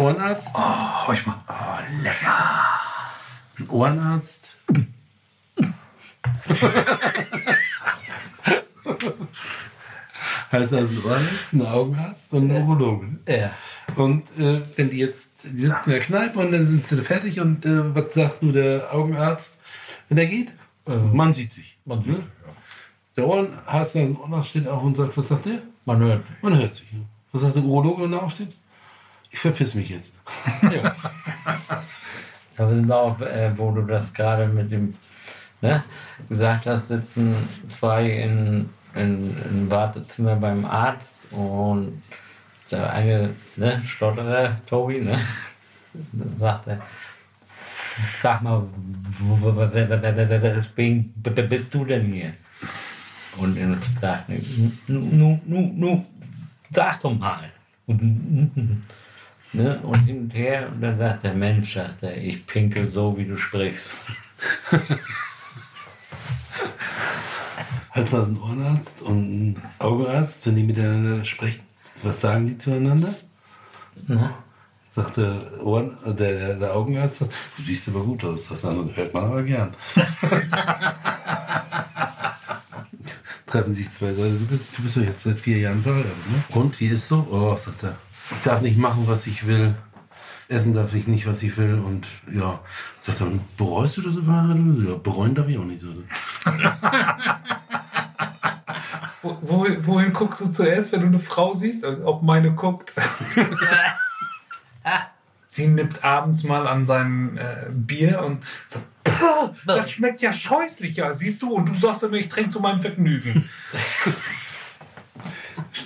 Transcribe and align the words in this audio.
Ohrenarzt, 0.00 0.48
Oh, 0.54 1.06
hör 1.06 1.14
ich 1.14 1.26
mal. 1.26 1.36
Oh, 1.48 2.02
lecker. 2.02 2.34
ein 3.58 3.68
Ohrenarzt. 3.68 4.56
heißt 10.52 10.72
also 10.74 10.92
ein 10.92 11.04
Ohrenarzt, 11.04 11.52
ein 11.52 11.66
Augenarzt 11.66 12.34
und 12.34 12.50
ein 12.50 12.62
Urologe. 12.62 13.06
ne? 13.06 13.18
Ja. 13.28 13.50
Und 13.96 14.24
äh, 14.38 14.62
wenn 14.76 14.90
die 14.90 14.98
jetzt, 14.98 15.44
die 15.44 15.56
sitzen 15.66 15.84
in 15.86 15.90
der 15.92 16.00
Kneipe 16.00 16.38
und 16.38 16.52
dann 16.52 16.66
sind 16.66 16.86
sie 16.86 16.96
fertig 16.98 17.40
und 17.40 17.64
äh, 17.64 17.94
was 17.94 18.14
sagt 18.14 18.42
nur 18.42 18.52
der 18.52 18.92
Augenarzt, 18.94 19.58
wenn 20.08 20.18
er 20.18 20.26
geht? 20.26 20.52
man 21.12 21.32
sieht 21.32 21.52
sich. 21.52 21.76
Man, 21.84 22.00
Ne? 22.02 22.24
Der 23.16 23.26
Ohrenarzt, 23.26 23.62
also 23.68 23.98
der 24.00 24.20
Ohrenarzt 24.20 24.48
steht 24.50 24.66
auf 24.66 24.82
und 24.82 24.96
sagt, 24.96 25.16
was 25.16 25.28
sagt 25.28 25.46
der? 25.46 25.60
man 25.84 25.98
hört. 26.00 26.24
Man 26.42 26.56
hört 26.58 26.74
sich. 26.74 26.90
Ne? 26.92 27.04
Was 27.32 27.42
sagt 27.42 27.54
der 27.56 27.62
Urologe, 27.62 28.02
wenn 28.04 28.12
er 28.12 28.22
aufsteht? 28.22 28.48
Ich 29.30 29.38
verpiss 29.38 29.74
mich 29.74 29.90
jetzt. 29.90 30.16
Ja. 30.62 30.94
Aber 32.58 32.74
sind 32.74 32.92
auch, 32.92 33.20
äh, 33.20 33.52
wo 33.56 33.70
du 33.70 33.82
das 33.82 34.12
gerade 34.12 34.46
mit 34.46 34.70
dem 34.70 34.94
ne, 35.60 35.84
gesagt 36.28 36.66
hast, 36.66 36.88
sitzen 36.88 37.34
zwei 37.68 38.10
in, 38.10 38.68
in, 38.94 39.36
im 39.50 39.70
Wartezimmer 39.70 40.36
beim 40.36 40.64
Arzt 40.64 41.20
und 41.30 42.02
der 42.70 42.92
eine 42.92 43.30
ne, 43.56 43.82
Stotterer, 43.84 44.58
Tobi, 44.66 45.00
ne, 45.00 45.18
sagt 46.38 46.66
er, 46.68 46.80
sag 48.22 48.42
mal, 48.42 48.62
weswegen 50.52 51.12
bist 51.14 51.74
du 51.74 51.84
denn 51.84 52.04
hier? 52.04 52.34
Und 53.36 53.56
er 53.56 53.76
sagt, 54.00 54.28
nu, 54.28 54.98
nu, 54.98 55.40
nu, 55.44 55.72
nu, 55.74 56.06
sag 56.72 57.00
doch 57.00 57.18
mal. 57.18 57.50
Und, 57.86 58.84
Ne? 59.52 59.80
Und 59.82 60.04
hin 60.04 60.20
und 60.20 60.30
her, 60.30 60.68
und 60.72 60.80
dann 60.80 60.98
sagt 60.98 61.24
der 61.24 61.34
Mensch, 61.34 61.74
sagt 61.74 62.02
er, 62.02 62.16
ich 62.16 62.46
pinkel 62.46 62.90
so, 62.90 63.16
wie 63.18 63.24
du 63.24 63.36
sprichst. 63.36 63.90
Heißt 67.94 68.12
das 68.12 68.28
ein 68.28 68.38
Ohrenarzt 68.40 69.02
und 69.02 69.50
ein 69.50 69.62
Augenarzt, 69.80 70.46
wenn 70.46 70.54
die 70.54 70.62
miteinander 70.62 71.24
sprechen? 71.24 71.62
Was 72.02 72.20
sagen 72.20 72.46
die 72.46 72.56
zueinander? 72.56 73.12
Ne? 74.06 74.32
Sagt 74.90 75.16
der, 75.16 75.64
Ohren, 75.64 75.96
äh, 76.04 76.14
der, 76.14 76.54
der, 76.54 76.74
Augenarzt, 76.74 77.20
du 77.20 77.28
siehst 77.62 77.88
aber 77.88 78.04
gut 78.04 78.24
aus. 78.24 78.44
Sagt 78.46 78.62
der 78.62 78.70
andere, 78.70 78.96
hört 78.96 79.12
man 79.14 79.24
aber 79.24 79.42
gern. 79.42 79.74
Treffen 83.46 83.72
sich 83.72 83.90
zwei 83.90 84.10
Leute. 84.10 84.36
Du 84.38 84.46
bist, 84.46 84.78
du 84.78 84.82
bist 84.82 84.96
doch 84.96 85.02
jetzt 85.02 85.24
seit 85.24 85.40
vier 85.40 85.58
Jahren 85.58 85.82
verheiratet, 85.82 86.30
ne? 86.30 86.42
Und, 86.60 86.78
wie 86.80 86.86
ist 86.86 87.08
so? 87.08 87.26
Oh, 87.28 87.56
sagt 87.56 87.82
er, 87.82 87.96
ich 88.32 88.42
darf 88.44 88.60
nicht 88.60 88.78
machen, 88.78 89.04
was 89.06 89.26
ich 89.26 89.46
will. 89.46 89.74
Essen 90.48 90.74
darf 90.74 90.94
ich 90.94 91.06
nicht, 91.06 91.26
was 91.26 91.42
ich 91.42 91.56
will. 91.56 91.74
Und 91.74 92.06
ja, 92.32 92.60
sagt 93.00 93.20
er, 93.20 93.28
und 93.28 93.56
bereust 93.56 93.96
du 93.96 94.02
das 94.02 94.16
bist? 94.16 94.28
Ja, 94.28 94.96
bereuen 94.96 95.34
darf 95.34 95.48
ich 95.48 95.58
auch 95.58 95.64
nicht 95.64 95.80
so. 95.80 95.88
Wo, 99.22 99.36
wo, 99.42 99.66
wohin 99.80 100.14
guckst 100.14 100.40
du 100.40 100.50
zuerst, 100.50 100.92
wenn 100.92 101.02
du 101.02 101.06
eine 101.08 101.18
Frau 101.18 101.54
siehst? 101.54 101.84
Also, 101.84 102.06
Ob 102.06 102.22
meine 102.22 102.52
guckt. 102.52 102.94
Sie 105.46 105.66
nimmt 105.66 106.04
abends 106.04 106.42
mal 106.44 106.66
an 106.66 106.86
seinem 106.86 107.36
äh, 107.36 107.70
Bier 107.70 108.22
und 108.24 108.42
sagt, 108.68 108.84
"Pah, 109.04 109.52
das 109.66 109.90
schmeckt 109.90 110.22
ja 110.22 110.32
scheußlich, 110.32 110.96
ja, 110.96 111.12
siehst 111.12 111.42
du? 111.42 111.52
Und 111.52 111.68
du 111.68 111.74
sagst 111.74 112.02
immer, 112.04 112.14
ich 112.14 112.28
trinke 112.28 112.50
zu 112.50 112.60
meinem 112.60 112.80
Vergnügen. 112.80 113.48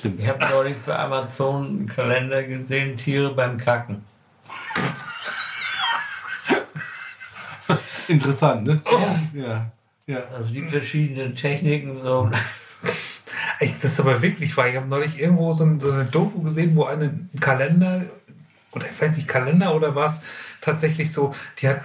Stimmt. 0.05 0.21
Ich 0.21 0.29
habe 0.29 0.45
neulich 0.51 0.77
bei 0.85 0.99
Amazon 0.99 1.65
einen 1.65 1.87
Kalender 1.87 2.43
gesehen, 2.43 2.95
Tiere 2.99 3.35
beim 3.35 3.57
Kacken. 3.57 4.05
Interessant, 8.09 8.65
ne? 8.65 8.83
Ja. 9.33 9.73
Ja. 10.05 10.19
Also 10.37 10.53
die 10.53 10.61
verschiedenen 10.61 11.35
Techniken 11.35 12.03
so. 12.03 12.31
Echt, 13.61 13.83
das 13.83 13.93
ist 13.93 14.01
aber 14.01 14.21
wirklich 14.21 14.55
wahr. 14.59 14.69
Ich 14.69 14.77
habe 14.77 14.89
neulich 14.89 15.19
irgendwo 15.19 15.55
so, 15.55 15.65
ein, 15.65 15.81
so 15.81 15.91
eine 15.91 16.05
Doku 16.05 16.43
gesehen, 16.43 16.77
wo 16.77 16.85
eine 16.85 17.05
ein 17.05 17.41
Kalender, 17.41 18.05
oder 18.73 18.85
ich 18.85 19.01
weiß 19.01 19.17
nicht, 19.17 19.27
Kalender 19.27 19.75
oder 19.75 19.95
was, 19.95 20.21
tatsächlich 20.61 21.13
so, 21.13 21.35
die 21.63 21.69
hat 21.69 21.81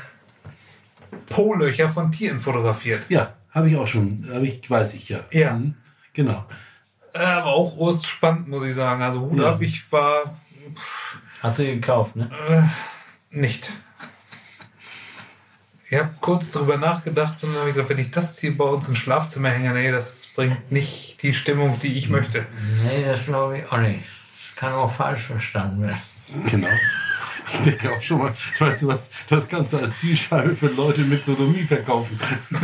Po-Löcher 1.28 1.88
von 1.88 2.12
Tieren 2.12 2.41
fotografiert. 2.41 3.06
Ja, 3.08 3.34
habe 3.52 3.69
ich 3.69 3.78
auch 3.78 3.88
schon. 3.88 4.28
Hab 4.29 4.44
ich, 4.44 4.69
weiß 4.69 4.94
ich 4.96 5.08
ja. 5.08 5.22
Ja. 5.31 5.53
Mhm. 5.53 5.75
Genau. 6.12 6.44
Äh, 7.14 7.20
aber 7.20 7.47
auch 7.53 7.75
urst 7.78 8.06
spannend, 8.08 8.47
muss 8.47 8.64
ich 8.64 8.75
sagen. 8.75 9.02
Also 9.02 9.22
Hut 9.22 9.40
Ja. 9.40 9.52
ab, 9.53 9.62
ich 9.62 9.92
war 9.92 10.36
Hast 11.42 11.58
du 11.59 11.64
die 11.64 11.75
gekauft, 11.75 12.16
ne? 12.16 12.30
äh, 12.50 13.38
nicht. 13.38 13.72
Ich 15.90 15.97
habe 15.97 16.12
kurz 16.22 16.52
drüber 16.52 16.78
nachgedacht 16.78 17.44
und 17.44 17.50
dann 17.52 17.59
habe 17.62 17.70
ich 17.70 17.75
gesagt, 17.75 17.90
wenn 17.90 17.97
ich 17.97 18.12
das 18.12 18.38
hier 18.38 18.56
bei 18.56 18.66
uns 18.66 18.88
ins 18.88 19.00
Schlafzimmer 19.00 19.50
hänge, 19.50 19.72
nee, 19.74 19.92
das 19.92 20.28
bringt 20.36 20.72
nicht 20.72 21.24
die 21.24 21.34
Stimmung, 21.34 21.80
die 21.81 21.97
ich 21.97 22.09
möchte. 22.09 22.46
Nee, 22.84 23.06
das 23.06 23.26
glaube 23.26 23.59
ich 23.59 23.72
auch 23.72 23.78
nicht. 23.78 24.03
Das 24.06 24.56
kann 24.56 24.74
auch 24.74 24.94
falsch 24.94 25.24
verstanden 25.24 25.81
werden. 25.84 26.02
Genau. 26.52 26.68
Ich 27.52 27.64
denke 27.64 27.91
auch 27.96 28.02
schon 28.02 28.20
mal, 28.20 28.34
weißt 28.59 28.84
du 28.84 28.88
was, 28.90 29.09
das 29.28 29.47
kannst 29.47 29.74
du 29.74 29.78
als 29.78 30.00
Zielscheibe 30.00 30.56
für 30.56 30.68
Leute 30.68 31.02
mit 31.02 31.26
Sodomie 31.26 31.64
verkaufen. 31.64 32.20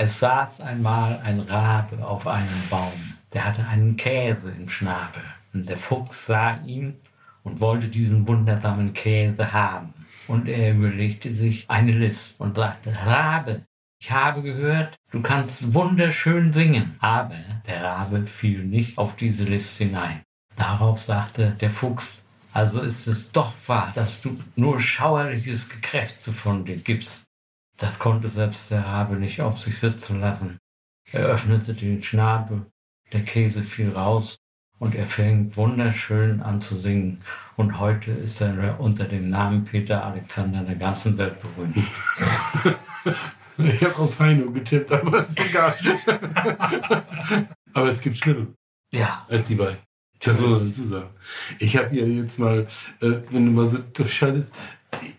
Es 0.00 0.20
saß 0.20 0.60
einmal 0.60 1.20
ein 1.24 1.40
Rabe 1.40 2.06
auf 2.06 2.28
einem 2.28 2.62
Baum. 2.70 2.92
Der 3.32 3.44
hatte 3.44 3.66
einen 3.66 3.96
Käse 3.96 4.52
im 4.52 4.68
Schnabel. 4.68 5.24
Und 5.52 5.68
der 5.68 5.76
Fuchs 5.76 6.26
sah 6.26 6.60
ihn 6.64 7.00
und 7.42 7.60
wollte 7.60 7.88
diesen 7.88 8.28
wundersamen 8.28 8.92
Käse 8.92 9.52
haben. 9.52 9.92
Und 10.28 10.46
er 10.46 10.74
überlegte 10.74 11.34
sich 11.34 11.68
eine 11.68 11.90
List 11.90 12.36
und 12.38 12.54
sagte, 12.54 12.94
Rabe, 13.04 13.64
ich 14.00 14.12
habe 14.12 14.42
gehört, 14.42 14.94
du 15.10 15.20
kannst 15.20 15.74
wunderschön 15.74 16.52
singen. 16.52 16.94
Aber 17.00 17.34
der 17.66 17.82
Rabe 17.82 18.24
fiel 18.24 18.62
nicht 18.62 18.98
auf 18.98 19.16
diese 19.16 19.42
List 19.42 19.78
hinein. 19.78 20.22
Darauf 20.54 21.02
sagte 21.02 21.56
der 21.60 21.70
Fuchs, 21.70 22.22
also 22.52 22.82
ist 22.82 23.08
es 23.08 23.32
doch 23.32 23.52
wahr, 23.66 23.90
dass 23.96 24.22
du 24.22 24.32
nur 24.54 24.78
schauerliches 24.78 25.68
Gekrächze 25.68 26.32
von 26.32 26.64
dir 26.64 26.76
gibst. 26.76 27.27
Das 27.78 27.98
konnte 27.98 28.28
selbst 28.28 28.70
der 28.70 28.84
Rabe 28.84 29.16
nicht 29.16 29.40
auf 29.40 29.58
sich 29.58 29.78
sitzen 29.78 30.20
lassen. 30.20 30.58
Er 31.12 31.26
öffnete 31.26 31.74
den 31.74 32.02
Schnabel, 32.02 32.66
der 33.12 33.24
Käse 33.24 33.62
fiel 33.62 33.92
raus 33.92 34.36
und 34.78 34.94
er 34.94 35.06
fing 35.06 35.54
wunderschön 35.56 36.42
an 36.42 36.60
zu 36.60 36.76
singen. 36.76 37.22
Und 37.56 37.78
heute 37.78 38.10
ist 38.10 38.40
er 38.40 38.80
unter 38.80 39.04
dem 39.04 39.30
Namen 39.30 39.64
Peter 39.64 40.04
Alexander 40.04 40.60
in 40.60 40.66
der 40.66 40.76
ganzen 40.76 41.16
Welt 41.16 41.36
berühmt. 41.40 41.76
Ich 43.60 43.82
habe 43.82 43.96
auf 43.96 44.20
Heino 44.20 44.52
getippt, 44.52 44.92
aber 44.92 45.24
ist 45.24 45.36
egal. 45.40 45.74
aber 47.72 47.88
es 47.88 48.00
gibt 48.00 48.16
Schlimme 48.16 48.54
Ja, 48.92 49.26
als 49.28 49.48
die 49.48 49.56
beiden. 49.56 49.78
Das 50.20 50.40
muss 50.40 50.50
man 50.50 50.68
dazu 50.68 50.84
sagen. 50.84 51.10
Ich 51.58 51.76
habe 51.76 51.96
ja 51.96 52.04
jetzt 52.04 52.38
mal, 52.38 52.68
äh, 53.00 53.14
wenn 53.30 53.46
du 53.46 53.52
mal 53.52 53.66
so 53.66 53.78
durchschaltest, 53.78 54.54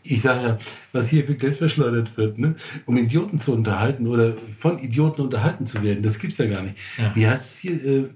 ich 0.03 0.21
sage 0.21 0.41
ja, 0.41 0.57
was 0.91 1.09
hier 1.09 1.25
für 1.25 1.35
Geld 1.35 1.57
verschleudert 1.57 2.17
wird, 2.17 2.39
ne? 2.39 2.55
um 2.85 2.97
Idioten 2.97 3.39
zu 3.39 3.53
unterhalten 3.53 4.07
oder 4.07 4.35
von 4.59 4.79
Idioten 4.79 5.21
unterhalten 5.21 5.65
zu 5.65 5.83
werden, 5.83 6.03
das 6.03 6.19
gibt's 6.19 6.37
ja 6.37 6.47
gar 6.47 6.63
nicht. 6.63 6.75
Ja. 6.97 7.15
Wie 7.15 7.27
heißt 7.27 7.45
es 7.45 7.57
hier? 7.59 7.83
Äh, 7.83 8.09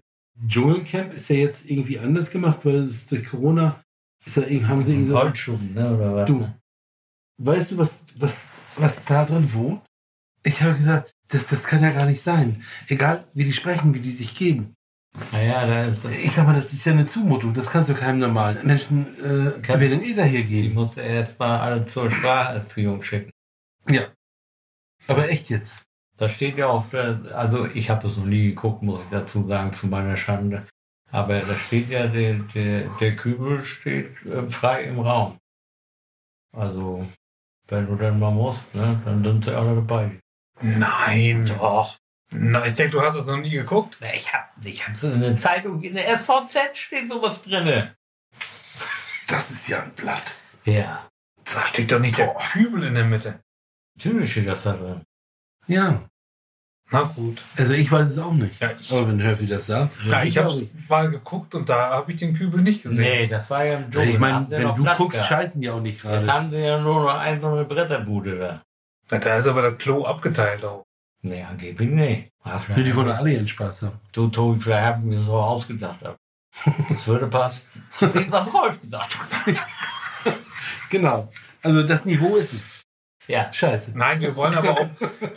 Dschungelcamp 0.48 1.14
ist 1.14 1.30
ja 1.30 1.36
jetzt 1.36 1.70
irgendwie 1.70 2.00
anders 2.00 2.32
gemacht, 2.32 2.60
weil 2.64 2.78
es 2.78 3.06
durch 3.06 3.24
Corona 3.24 3.84
ist 4.26 4.38
ja, 4.38 4.44
haben 4.68 4.82
sie 4.82 4.94
irgendwie 4.94 5.10
so, 5.10 5.20
Holzschuhen, 5.20 5.74
ne, 5.74 5.96
oder 5.96 6.16
was? 6.16 6.28
Du. 6.28 6.40
ne? 6.40 6.60
Weißt 7.38 7.72
du, 7.72 7.78
was, 7.78 8.00
was, 8.18 8.46
was 8.78 9.04
da 9.06 9.26
drin 9.26 9.54
wohnt? 9.54 9.82
Ich 10.44 10.62
habe 10.62 10.78
gesagt, 10.78 11.14
das, 11.30 11.48
das 11.48 11.64
kann 11.64 11.84
ja 11.84 11.92
gar 11.92 12.06
nicht 12.06 12.22
sein. 12.22 12.64
Egal, 12.88 13.24
wie 13.34 13.44
die 13.44 13.54
sprechen, 13.54 13.94
wie 13.94 14.00
die 14.00 14.12
sich 14.12 14.34
geben. 14.34 14.74
Naja, 15.32 15.66
da 15.68 15.86
ist 15.86 16.06
Ich 16.06 16.32
sag 16.32 16.46
mal, 16.48 16.56
das 16.56 16.74
ist 16.74 16.86
ja 16.86 16.92
eine 16.94 17.06
Zumutung. 17.06 17.54
Das 17.54 17.70
kannst 17.70 17.90
du 17.90 17.94
keinem 17.94 18.20
normalen 18.20 18.66
Menschen 18.66 19.06
äh, 19.24 19.62
Kann- 19.62 19.80
will 19.80 19.90
denn 19.90 20.04
eh 20.04 20.14
da 20.16 20.24
hier 20.24 20.44
die 20.44 20.64
geben. 20.64 20.74
muss 20.74 20.98
er 20.98 21.06
erst 21.06 21.40
mal 21.40 21.60
alle 21.60 21.86
zur 21.86 22.10
Spracherziehung 22.10 23.04
schicken. 23.04 23.30
Ja. 23.88 24.08
Aber 25.08 25.30
echt 25.30 25.50
jetzt. 25.50 25.84
Da 26.18 26.28
steht 26.30 26.58
ja 26.58 26.68
auch, 26.68 26.92
äh, 26.94 27.16
also 27.34 27.66
ich 27.68 27.90
habe 27.90 28.04
das 28.04 28.18
noch 28.18 28.26
nie 28.26 28.50
geguckt, 28.50 28.82
muss 28.82 29.00
ich 29.00 29.06
dazu 29.12 29.48
sagen, 29.48 29.74
zu 29.74 29.88
meiner 29.88 30.18
Schande. 30.18 30.66
Aber 31.12 31.40
da 31.40 31.54
steht 31.56 31.90
ja, 31.90 32.08
der, 32.08 32.36
der, 32.56 32.90
der 33.00 33.16
Kübel 33.16 33.64
steht 33.64 34.16
äh, 34.26 34.48
frei 34.48 34.86
im 34.86 35.00
Raum. 35.00 35.38
Also, 36.56 37.06
wenn 37.68 37.86
du 37.88 37.96
dann 37.96 38.20
mal 38.20 38.32
musst, 38.32 38.74
ne, 38.74 39.00
dann 39.06 39.24
sind 39.24 39.44
sie 39.46 39.56
alle 39.56 39.76
dabei. 39.76 40.20
Nein. 40.62 41.46
Doch. 41.46 41.98
Na, 42.36 42.66
ich 42.66 42.74
denke, 42.74 42.92
du 42.94 43.02
hast 43.02 43.16
es 43.16 43.26
noch 43.26 43.38
nie 43.38 43.50
geguckt. 43.52 43.98
Na, 44.00 44.14
ich 44.14 44.32
hab, 44.34 44.50
ich 44.64 44.88
hab's 44.88 45.04
in 45.04 45.20
der 45.20 45.38
Zeitung, 45.38 45.82
in 45.82 45.94
der 45.96 46.18
SVZ 46.18 46.76
steht 46.78 47.08
sowas 47.10 47.42
drinne. 47.42 47.94
Das 49.28 49.52
ist 49.52 49.68
ja 49.68 49.84
ein 49.84 49.92
Blatt. 49.94 50.24
Ja, 50.66 51.08
Da 51.46 51.66
steht 51.66 51.92
doch 51.92 52.00
nicht 52.00 52.18
der 52.18 52.34
Kübel 52.52 52.84
in 52.84 52.96
der 52.96 53.04
Mitte. 53.06 53.40
natürlich 53.96 54.32
steht 54.32 54.48
das 54.48 54.64
da 54.64 54.74
drin. 54.74 55.02
Ja, 55.68 56.04
Na 56.92 57.04
gut. 57.04 57.42
also 57.58 57.74
ich 57.74 57.92
weiß 57.92 58.10
es 58.12 58.18
auch 58.18 58.34
nicht. 58.34 58.60
Ja, 58.62 58.72
ich, 58.80 58.92
Aber 58.92 59.08
wenn 59.08 59.22
Hörfi 59.22 59.48
das 59.48 59.66
sagt. 59.68 59.94
ja, 60.06 60.24
ich 60.24 60.38
habe 60.38 60.62
mal 60.90 61.10
geguckt 61.10 61.56
und 61.56 61.70
da 61.70 61.90
habe 61.92 62.12
ich 62.12 62.18
den 62.18 62.34
Kübel 62.34 62.62
nicht 62.62 62.84
gesehen. 62.84 62.98
Nee, 63.04 63.28
das 63.28 63.50
war 63.50 63.64
ja 63.64 63.78
ein 63.78 63.92
Ja, 63.92 64.00
Joke. 64.00 64.10
ich 64.10 64.20
meine, 64.20 64.46
wenn 64.50 64.62
du 64.76 64.84
Platz 64.84 64.98
guckst, 64.98 65.14
gehabt. 65.18 65.30
scheißen 65.30 65.62
die 65.62 65.70
auch 65.70 65.82
nicht 65.82 65.96
Jetzt 65.96 66.04
gerade. 66.04 66.32
haben 66.34 66.50
sie 66.50 66.58
ja 66.58 66.80
nur 66.80 67.04
noch 67.04 67.14
eine 67.18 67.40
so 67.40 67.48
eine 67.48 67.66
Bretterbude 67.66 68.38
da. 68.40 68.62
Na, 69.12 69.18
Da 69.20 69.38
ist 69.38 69.48
aber 69.48 69.62
das 69.62 69.78
Klo 69.78 70.06
abgeteilt 70.06 70.64
auch. 70.66 70.84
Nee, 71.24 71.42
angeblich 71.44 71.90
nee. 71.90 72.30
Ah, 72.44 72.60
vielleicht 72.60 72.78
Nur 72.78 72.86
die 72.86 72.94
haben- 72.94 73.18
alle 73.18 73.32
ihren 73.34 73.48
Spaß 73.48 73.84
haben. 73.84 74.00
Du, 74.12 74.28
Tobi, 74.28 74.60
vielleicht 74.60 74.86
haben 74.86 75.10
wir 75.10 75.20
es 75.20 75.26
so 75.26 75.34
ausgedacht. 75.34 75.98
Das 76.04 77.08
würde 77.08 77.28
passen. 77.28 77.62
Was 78.30 78.54
Rolf 78.54 78.80
gesagt 78.82 79.18
hat. 79.18 79.56
Genau. 80.90 81.32
Also 81.62 81.84
das 81.84 82.06
Niveau 82.06 82.36
ist 82.36 82.54
es. 82.54 82.82
Ja. 83.28 83.52
Scheiße. 83.52 83.98
Nein, 83.98 84.20
wir 84.20 84.36
wollen 84.36 84.54
aber 84.54 84.72
auch, 84.72 84.88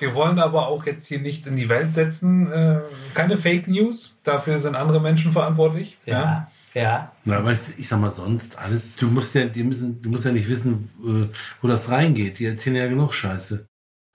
wir 0.01 0.15
wollen 0.15 0.39
aber 0.41 0.67
auch 0.67 0.85
jetzt 0.87 1.07
hier 1.07 1.21
nichts 1.21 1.47
in 1.47 1.57
die 1.57 1.69
Welt 1.69 1.95
setzen. 1.95 2.51
Äh, 2.51 2.81
keine 3.15 3.37
Fake 3.37 3.69
News. 3.69 4.17
Dafür 4.25 4.59
sind 4.59 4.75
andere 4.75 5.01
Menschen 5.01 5.33
verantwortlich. 5.33 5.97
Ja. 6.05 6.51
Ja. 6.75 7.13
Na, 7.25 7.39
aber 7.39 7.53
ich, 7.53 7.61
ich 7.79 7.89
sag 7.89 8.01
mal 8.01 8.11
sonst, 8.11 8.59
alles, 8.59 8.97
du 8.97 9.07
musst 9.07 9.35
ja, 9.35 9.45
die 9.47 9.63
müssen, 9.63 10.03
du 10.03 10.11
musst 10.11 10.25
ja 10.27 10.33
nicht 10.33 10.49
wissen, 10.49 10.91
äh, 11.03 11.35
wo 11.63 11.69
das 11.69 11.89
reingeht. 11.89 12.39
Die 12.41 12.45
erzählen 12.47 12.77
ja 12.77 12.87
genug 12.89 13.15
Scheiße. 13.15 13.67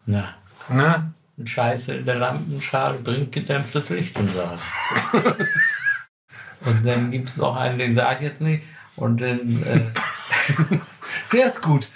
Na, 0.06 0.36
Na, 0.70 1.12
Scheiße 1.48 1.96
in 1.96 2.06
der 2.06 2.16
Lampenschale 2.16 3.00
bringt 3.00 3.32
gedämpftes 3.32 3.90
Licht 3.90 4.18
im 4.20 4.28
Saal. 4.28 4.58
Und 6.66 6.86
dann 6.86 7.12
gibt 7.12 7.30
es 7.30 7.38
noch 7.38 7.56
einen, 7.56 7.80
den 7.80 7.96
sage 7.96 8.18
ich 8.20 8.32
jetzt 8.32 8.42
nicht. 8.42 8.64
Und 8.96 9.20
dann, 9.22 9.64
äh, 9.64 9.82
Der 11.32 11.46
ist 11.48 11.62
gut. 11.62 11.90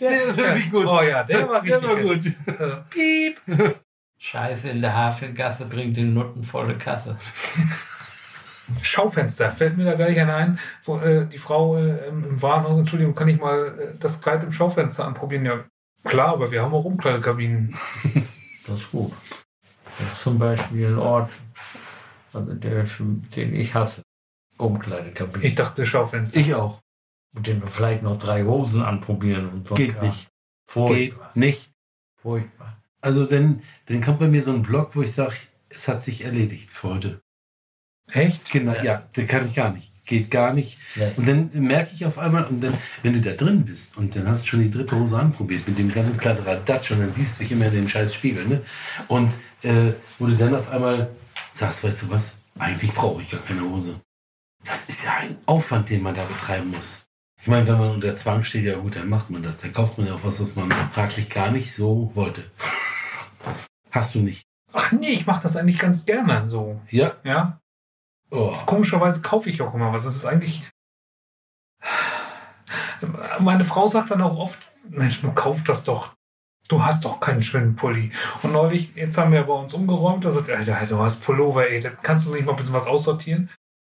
Der 0.00 0.24
ist 0.24 0.36
wirklich 0.36 0.70
gut. 0.70 0.86
Oh 0.86 1.02
ja, 1.02 1.22
der 1.22 1.48
war 1.48 1.62
richtig 1.62 1.80
Der 1.80 1.88
war 1.88 1.96
gut. 1.96 2.90
Piep. 2.90 3.40
Scheiße 4.18 4.68
in 4.70 4.80
der 4.80 4.94
Hafengasse 4.94 5.66
bringt 5.66 5.96
den 5.96 6.14
Nutten 6.14 6.44
volle 6.44 6.76
Kasse. 6.76 7.16
Schaufenster, 8.82 9.52
fällt 9.52 9.76
mir 9.76 9.84
da 9.84 9.94
gar 9.94 10.08
nicht 10.08 10.20
ein, 10.20 10.58
wo 10.84 10.98
äh, 10.98 11.26
die 11.26 11.36
Frau 11.36 11.76
äh, 11.76 12.08
im 12.08 12.24
im 12.24 12.40
Warenhaus, 12.40 12.78
Entschuldigung, 12.78 13.14
kann 13.14 13.28
ich 13.28 13.38
mal 13.38 13.78
äh, 13.78 13.98
das 14.00 14.22
Kleid 14.22 14.42
im 14.42 14.52
Schaufenster 14.52 15.06
anprobieren? 15.06 15.44
Ja, 15.44 15.64
klar, 16.02 16.28
aber 16.28 16.50
wir 16.50 16.62
haben 16.62 16.72
auch 16.72 16.86
Umkleidekabinen. 16.86 17.76
Das 18.66 18.76
ist 18.76 18.90
gut. 18.90 19.12
Das 19.98 20.12
ist 20.12 20.20
zum 20.22 20.38
Beispiel 20.38 20.88
ein 20.88 20.98
Ort, 20.98 21.30
also 22.32 22.52
der, 22.52 22.84
den 23.36 23.54
ich 23.54 23.74
hasse. 23.74 24.02
Umkleidekabine. 24.56 25.44
Ich 25.44 25.54
dachte 25.54 25.84
Schaufenster. 25.84 26.38
Ich 26.38 26.54
auch. 26.54 26.80
Mit 27.32 27.46
dem 27.46 27.60
wir 27.60 27.68
vielleicht 27.68 28.02
noch 28.02 28.18
drei 28.18 28.44
Hosen 28.44 28.82
anprobieren. 28.82 29.48
Und 29.48 29.68
so 29.68 29.74
Geht 29.74 30.00
nicht. 30.00 30.20
Geht 30.20 30.28
Furchtbar. 30.66 31.30
nicht. 31.34 31.70
Furchtbar. 32.22 32.82
Also 33.00 33.26
dann, 33.26 33.62
dann 33.86 34.00
kommt 34.00 34.20
bei 34.20 34.28
mir 34.28 34.42
so 34.42 34.52
ein 34.52 34.62
Blog, 34.62 34.94
wo 34.94 35.02
ich 35.02 35.12
sage, 35.12 35.34
es 35.68 35.88
hat 35.88 36.02
sich 36.02 36.24
erledigt 36.24 36.70
für 36.70 36.94
heute. 36.94 37.20
Echt? 38.10 38.50
Genau, 38.50 38.74
ja, 38.82 38.98
der 39.16 39.26
kann 39.26 39.46
ich 39.46 39.54
gar 39.54 39.70
nicht. 39.72 39.93
Geht 40.06 40.30
gar 40.30 40.52
nicht. 40.52 40.78
Nee. 40.96 41.10
Und 41.16 41.26
dann 41.26 41.50
merke 41.54 41.90
ich 41.94 42.04
auf 42.04 42.18
einmal, 42.18 42.44
und 42.44 42.62
dann, 42.62 42.74
wenn 43.02 43.14
du 43.14 43.20
da 43.20 43.32
drin 43.32 43.64
bist 43.64 43.96
und 43.96 44.14
dann 44.14 44.28
hast 44.28 44.42
du 44.44 44.48
schon 44.48 44.60
die 44.60 44.70
dritte 44.70 44.98
Hose 44.98 45.18
anprobiert 45.18 45.66
mit 45.66 45.78
dem 45.78 45.92
ganzen 45.92 46.18
Kladderadatsch 46.18 46.90
und 46.90 47.00
dann 47.00 47.10
siehst 47.10 47.36
du 47.36 47.42
dich 47.42 47.52
immer 47.52 47.66
in 47.66 47.72
den 47.72 47.88
scheiß 47.88 48.12
Spiegel, 48.12 48.46
ne? 48.46 48.60
Und 49.08 49.32
äh, 49.62 49.92
wo 50.18 50.26
du 50.26 50.36
dann 50.36 50.54
auf 50.54 50.70
einmal 50.70 51.10
sagst, 51.50 51.82
weißt 51.82 52.02
du 52.02 52.10
was, 52.10 52.32
eigentlich 52.58 52.92
brauche 52.92 53.22
ich 53.22 53.30
gar 53.30 53.40
keine 53.40 53.62
Hose. 53.62 54.00
Das 54.64 54.84
ist 54.84 55.04
ja 55.04 55.14
ein 55.14 55.36
Aufwand, 55.46 55.88
den 55.90 56.02
man 56.02 56.14
da 56.14 56.24
betreiben 56.24 56.70
muss. 56.70 57.04
Ich 57.40 57.48
meine, 57.48 57.66
wenn 57.66 57.78
man 57.78 57.90
unter 57.90 58.16
Zwang 58.16 58.42
steht, 58.42 58.64
ja 58.64 58.76
gut, 58.76 58.96
dann 58.96 59.08
macht 59.08 59.30
man 59.30 59.42
das. 59.42 59.58
Dann 59.58 59.72
kauft 59.72 59.98
man 59.98 60.06
ja 60.06 60.14
auch 60.14 60.24
was, 60.24 60.40
was 60.40 60.56
man 60.56 60.70
fraglich 60.90 61.28
gar 61.28 61.50
nicht 61.50 61.74
so 61.74 62.10
wollte. 62.14 62.42
Hast 63.90 64.14
du 64.14 64.20
nicht. 64.20 64.46
Ach 64.72 64.92
nee, 64.92 65.10
ich 65.10 65.26
mache 65.26 65.42
das 65.42 65.56
eigentlich 65.56 65.78
ganz 65.78 66.06
gerne 66.06 66.48
so. 66.48 66.80
Ja. 66.88 67.12
Ja. 67.22 67.60
Oh. 68.30 68.52
Komischerweise 68.66 69.22
kaufe 69.22 69.50
ich 69.50 69.62
auch 69.62 69.74
immer 69.74 69.92
was. 69.92 70.04
Das 70.04 70.16
ist 70.16 70.24
eigentlich. 70.24 70.62
Meine 73.40 73.64
Frau 73.64 73.88
sagt 73.88 74.10
dann 74.10 74.22
auch 74.22 74.36
oft: 74.36 74.62
Mensch, 74.88 75.20
du 75.20 75.32
kauf 75.32 75.64
das 75.64 75.84
doch. 75.84 76.14
Du 76.68 76.82
hast 76.82 77.04
doch 77.04 77.20
keinen 77.20 77.42
schönen 77.42 77.76
Pulli. 77.76 78.10
Und 78.42 78.52
neulich, 78.52 78.94
jetzt 78.94 79.18
haben 79.18 79.32
wir 79.32 79.42
bei 79.42 79.52
uns 79.52 79.74
umgeräumt, 79.74 80.24
da 80.24 80.32
sagt 80.32 80.48
er, 80.48 80.58
Alter, 80.58 80.86
du 80.86 80.98
hast 80.98 81.22
Pullover, 81.22 81.68
ey, 81.68 81.82
kannst 82.00 82.26
du 82.26 82.32
nicht 82.32 82.46
mal 82.46 82.52
ein 82.52 82.56
bisschen 82.56 82.72
was 82.72 82.86
aussortieren? 82.86 83.50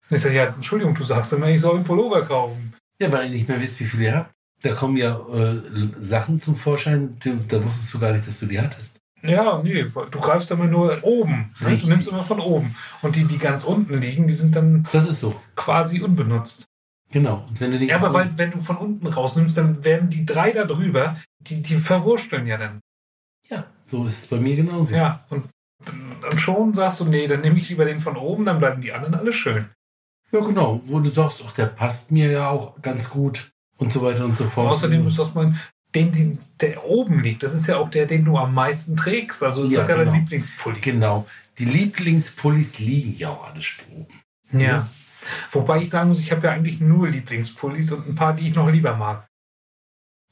Und 0.10 0.18
ich 0.18 0.22
sage, 0.22 0.36
ja, 0.36 0.46
Entschuldigung, 0.46 0.94
du 0.94 1.04
sagst 1.04 1.34
immer, 1.34 1.48
ich 1.48 1.62
soll 1.62 1.78
einen 1.78 1.84
Pullover 1.84 2.24
kaufen. 2.24 2.76
Ja, 3.02 3.12
weil 3.12 3.26
ihr 3.26 3.31
nicht 3.31 3.48
mehr 3.48 3.60
wisst, 3.60 3.80
wie 3.80 3.86
viele 3.86 4.04
ihr 4.04 4.16
habt. 4.18 4.31
Da 4.62 4.74
kommen 4.74 4.98
ja 4.98 5.18
äh, 5.34 5.62
Sachen 5.98 6.40
zum 6.40 6.56
Vorschein, 6.56 7.18
da 7.24 7.64
wusstest 7.64 7.94
du 7.94 8.00
gar 8.00 8.12
nicht, 8.12 8.28
dass 8.28 8.40
du 8.40 8.46
die 8.46 8.60
hattest. 8.60 8.99
Ja, 9.21 9.62
nee, 9.63 9.83
du 9.83 10.19
greifst 10.19 10.50
immer 10.51 10.66
nur 10.66 10.98
oben. 11.04 11.54
Ne? 11.60 11.77
Du 11.77 11.88
nimmst 11.88 12.07
immer 12.07 12.24
von 12.24 12.39
oben. 12.39 12.75
Und 13.01 13.16
die, 13.16 13.25
die 13.25 13.38
ganz 13.38 13.63
unten 13.63 14.00
liegen, 14.00 14.27
die 14.27 14.33
sind 14.33 14.56
dann 14.56 14.88
Das 14.92 15.10
ist 15.10 15.19
so. 15.19 15.36
quasi 15.56 16.01
unbenutzt. 16.01 16.66
Genau. 17.12 17.45
Und 17.50 17.60
wenn 17.60 17.71
du 17.71 17.77
Ja, 17.77 17.98
aber 17.98 18.13
weil, 18.13 18.30
wenn 18.38 18.51
du 18.51 18.60
von 18.60 18.77
unten 18.77 19.07
rausnimmst, 19.07 19.57
dann 19.57 19.83
werden 19.83 20.10
die 20.10 20.25
drei 20.25 20.51
da 20.51 20.66
drüber, 20.66 21.18
die, 21.39 21.62
die 21.62 21.75
verwursteln 21.75 22.45
ja 22.48 22.57
dann. 22.57 22.80
Ja, 23.50 23.66
so 23.83 24.06
ist 24.06 24.19
es 24.19 24.27
bei 24.27 24.39
mir 24.39 24.56
genauso. 24.56 24.94
Ja, 24.95 25.25
und 25.30 25.44
dann 26.21 26.38
schon 26.38 26.74
sagst 26.74 27.00
du, 27.00 27.06
nee, 27.06 27.25
dann 27.27 27.42
nehme 27.42 27.57
ich 27.57 27.69
lieber 27.69 27.86
den 27.86 28.00
von 28.00 28.16
oben, 28.16 28.45
dann 28.45 28.60
bleiben 28.60 28.81
die 28.81 28.94
anderen 28.94 29.16
alle 29.16 29.33
schön. 29.33 29.69
Ja, 30.31 30.42
genau. 30.42 30.81
Wo 30.86 31.00
du 31.00 31.10
sagst, 31.10 31.44
ach, 31.45 31.51
der 31.54 31.66
passt 31.66 32.12
mir 32.12 32.30
ja 32.31 32.50
auch 32.50 32.80
ganz 32.81 33.10
gut 33.10 33.51
und 33.77 33.92
so 33.92 34.01
weiter 34.01 34.25
und 34.25 34.38
so 34.38 34.45
fort. 34.45 34.71
Außerdem 34.71 35.07
ist 35.07 35.18
das 35.18 35.33
mein, 35.33 35.60
den, 35.95 36.12
den, 36.12 36.39
der 36.62 36.86
oben 36.86 37.21
liegt, 37.21 37.44
das 37.44 37.53
ist 37.53 37.68
ja 37.68 37.77
auch 37.77 37.89
der, 37.89 38.06
den 38.06 38.25
du 38.25 38.38
am 38.38 38.53
meisten 38.53 38.95
trägst. 38.95 39.41
Also 39.44 39.63
ist 39.63 39.71
Ja, 39.71 39.80
das 39.80 39.89
ja 39.89 39.95
genau. 39.97 40.12
dein 40.12 40.21
Lieblingspulli. 40.21 40.80
Genau. 40.81 41.27
Die 41.57 41.65
Lieblingspullis 41.65 42.80
liegen 42.80 43.15
ja 43.15 43.30
auch 43.30 43.45
alle 43.45 43.59
oben. 43.95 44.07
Ja. 44.51 44.88
Wobei 45.51 45.81
ich 45.81 45.89
sagen 45.89 46.09
muss, 46.09 46.19
ich 46.19 46.31
habe 46.31 46.47
ja 46.47 46.53
eigentlich 46.53 46.80
nur 46.80 47.09
Lieblingspullis 47.09 47.91
und 47.91 48.07
ein 48.07 48.15
paar, 48.15 48.33
die 48.33 48.47
ich 48.47 48.56
noch 48.56 48.69
lieber 48.69 48.95
mag. 48.95 49.27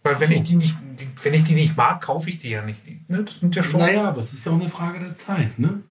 Weil 0.03 0.19
wenn 0.19 0.29
So. 0.29 0.35
ich 0.35 0.43
die 0.43 0.55
nicht, 0.55 0.75
wenn 1.23 1.33
ich 1.33 1.43
die 1.43 1.55
nicht 1.55 1.75
mag, 1.75 2.01
kaufe 2.01 2.29
ich 2.29 2.39
die 2.39 2.49
ja 2.49 2.61
nicht. 2.61 3.09
Ne? 3.09 3.23
Das 3.23 3.39
sind 3.39 3.55
ja 3.55 3.63
schon. 3.63 3.79
Naja, 3.79 4.07
aber 4.07 4.19
es 4.19 4.31
ist 4.33 4.45
ja 4.45 4.51
auch 4.51 4.59
eine 4.59 4.69
Frage 4.69 4.99
der 4.99 5.15
Zeit, 5.15 5.59
ne? 5.59 5.83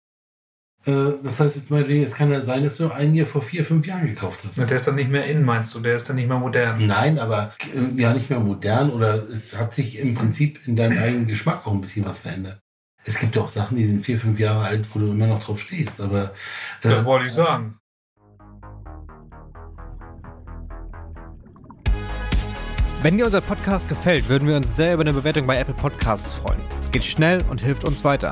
Äh, 0.86 1.14
das 1.22 1.40
heißt, 1.40 1.56
jetzt 1.56 1.70
mal, 1.70 1.82
es 1.90 2.14
kann 2.14 2.30
ja 2.30 2.40
sein, 2.40 2.62
dass 2.62 2.76
du 2.76 2.90
einen 2.90 3.12
hier 3.12 3.26
vor 3.26 3.42
vier, 3.42 3.64
fünf 3.64 3.86
Jahren 3.86 4.06
gekauft 4.06 4.40
hast. 4.46 4.56
Na, 4.56 4.64
Der 4.64 4.76
ist 4.76 4.86
dann 4.86 4.94
nicht 4.94 5.10
mehr 5.10 5.24
in, 5.24 5.42
meinst 5.44 5.74
du? 5.74 5.80
Der 5.80 5.96
ist 5.96 6.08
dann 6.08 6.16
nicht 6.16 6.28
mehr 6.28 6.38
modern. 6.38 6.86
Nein, 6.86 7.18
aber 7.18 7.52
äh, 7.74 8.00
ja 8.00 8.14
nicht 8.14 8.30
mehr 8.30 8.38
modern 8.38 8.90
oder 8.90 9.22
es 9.30 9.56
hat 9.56 9.74
sich 9.74 9.98
im 9.98 10.14
Prinzip 10.14 10.60
in 10.66 10.76
deinem 10.76 10.98
eigenen 10.98 11.26
Geschmack 11.26 11.66
auch 11.66 11.72
ein 11.72 11.80
bisschen 11.80 12.04
was 12.04 12.20
verändert. 12.20 12.60
Es 13.04 13.18
gibt 13.18 13.36
ja 13.36 13.42
auch 13.42 13.48
Sachen, 13.48 13.76
die 13.76 13.86
sind 13.86 14.04
vier, 14.04 14.18
fünf 14.18 14.38
Jahre 14.38 14.64
alt, 14.64 14.86
wo 14.92 14.98
du 14.98 15.06
immer 15.06 15.26
noch 15.26 15.42
drauf 15.42 15.60
stehst, 15.60 16.00
aber 16.00 16.32
äh, 16.82 16.88
Das 16.88 17.04
wollte 17.04 17.26
ich 17.26 17.32
sagen. 17.32 17.78
Wenn 23.02 23.18
dir 23.18 23.26
unser 23.26 23.40
Podcast 23.40 23.88
gefällt, 23.88 24.28
würden 24.28 24.48
wir 24.48 24.56
uns 24.56 24.74
sehr 24.74 24.94
über 24.94 25.02
eine 25.02 25.12
Bewertung 25.12 25.46
bei 25.46 25.56
Apple 25.58 25.74
Podcasts 25.74 26.34
freuen. 26.34 26.58
Es 26.80 26.90
geht 26.90 27.04
schnell 27.04 27.44
und 27.50 27.60
hilft 27.60 27.84
uns 27.84 28.02
weiter. 28.02 28.30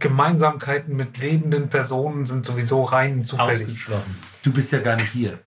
Gemeinsamkeiten 0.00 0.96
mit 0.96 1.18
lebenden 1.18 1.68
Personen 1.68 2.26
sind 2.26 2.44
sowieso 2.44 2.84
rein 2.84 3.24
zufällig. 3.24 3.62
Ausgeschlossen. 3.68 4.16
du 4.42 4.52
bist 4.52 4.72
ja 4.72 4.80
gar 4.80 4.96
nicht 4.96 5.12
hier. 5.12 5.38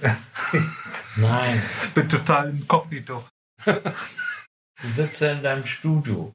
Nein. 1.16 1.62
bin 1.94 2.08
total 2.08 2.50
inkognito. 2.50 3.24
Du 3.64 4.88
sitzt 4.96 5.20
ja 5.20 5.32
in 5.32 5.42
deinem 5.42 5.66
Studio. 5.66 6.32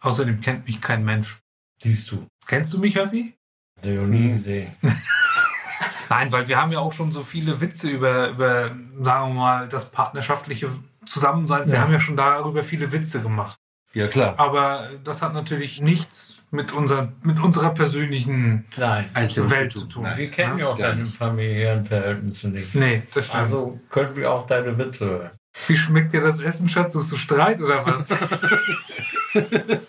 Außerdem 0.00 0.40
kennt 0.40 0.66
mich 0.66 0.80
kein 0.80 1.04
Mensch. 1.04 1.38
Siehst 1.82 2.10
du. 2.10 2.26
Kennst 2.46 2.72
du 2.72 2.78
mich, 2.78 2.96
Höffi? 2.96 3.34
Hab 3.78 3.86
ich 3.86 3.94
noch 3.96 4.06
nie 4.06 4.28
Hm. 4.30 4.36
gesehen. 4.38 4.74
Nein, 6.08 6.30
weil 6.32 6.48
wir 6.48 6.60
haben 6.60 6.72
ja 6.72 6.78
auch 6.80 6.92
schon 6.92 7.12
so 7.12 7.22
viele 7.22 7.60
Witze 7.60 7.88
über, 7.88 8.28
über 8.30 8.74
sagen 9.00 9.28
wir 9.30 9.34
mal, 9.34 9.68
das 9.68 9.90
partnerschaftliche 9.90 10.70
Zusammensein. 11.06 11.66
Wir 11.66 11.74
Ja. 11.74 11.80
haben 11.82 11.92
ja 11.92 12.00
schon 12.00 12.16
darüber 12.16 12.62
viele 12.62 12.90
Witze 12.92 13.20
gemacht. 13.20 13.56
Ja, 13.94 14.08
klar. 14.08 14.34
Aber 14.38 14.88
das 15.04 15.22
hat 15.22 15.32
natürlich 15.34 15.80
nichts 15.80 16.34
mit, 16.50 16.72
unser, 16.72 17.12
mit 17.22 17.40
unserer 17.40 17.70
persönlichen 17.70 18.64
Nein. 18.76 19.08
Welt 19.14 19.72
zu 19.72 19.86
tun. 19.86 20.06
Wir 20.16 20.30
kennen 20.30 20.58
ja 20.58 20.68
auch 20.68 20.78
deine 20.78 21.04
familiären 21.04 21.86
Verhältnisse 21.86 22.48
nicht. 22.48 22.74
Nee, 22.74 23.02
das 23.14 23.26
stimmt. 23.26 23.42
Also 23.42 23.80
können 23.90 24.14
wir 24.16 24.32
auch 24.32 24.46
deine 24.46 24.76
Witze 24.78 25.06
hören. 25.06 25.30
Wie 25.68 25.76
schmeckt 25.76 26.12
dir 26.12 26.20
das 26.20 26.40
Essen, 26.40 26.68
Schatz? 26.68 26.92
Suchst 26.92 27.12
du 27.12 27.16
Streit 27.16 27.60
oder 27.60 27.84
was? 27.86 28.08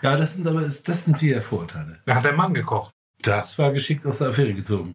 Ja, 0.00 0.16
das 0.16 0.34
sind 0.34 0.46
aber 0.46 0.60
das 0.62 1.04
sind 1.04 1.20
wieder 1.20 1.42
Vorteile. 1.42 1.98
Da 2.04 2.14
hat 2.14 2.24
der 2.24 2.32
Mann 2.32 2.54
gekocht. 2.54 2.92
Das 3.22 3.58
war 3.58 3.72
geschickt 3.72 4.06
aus 4.06 4.18
der 4.18 4.28
Affäre 4.28 4.54
gezogen. 4.54 4.92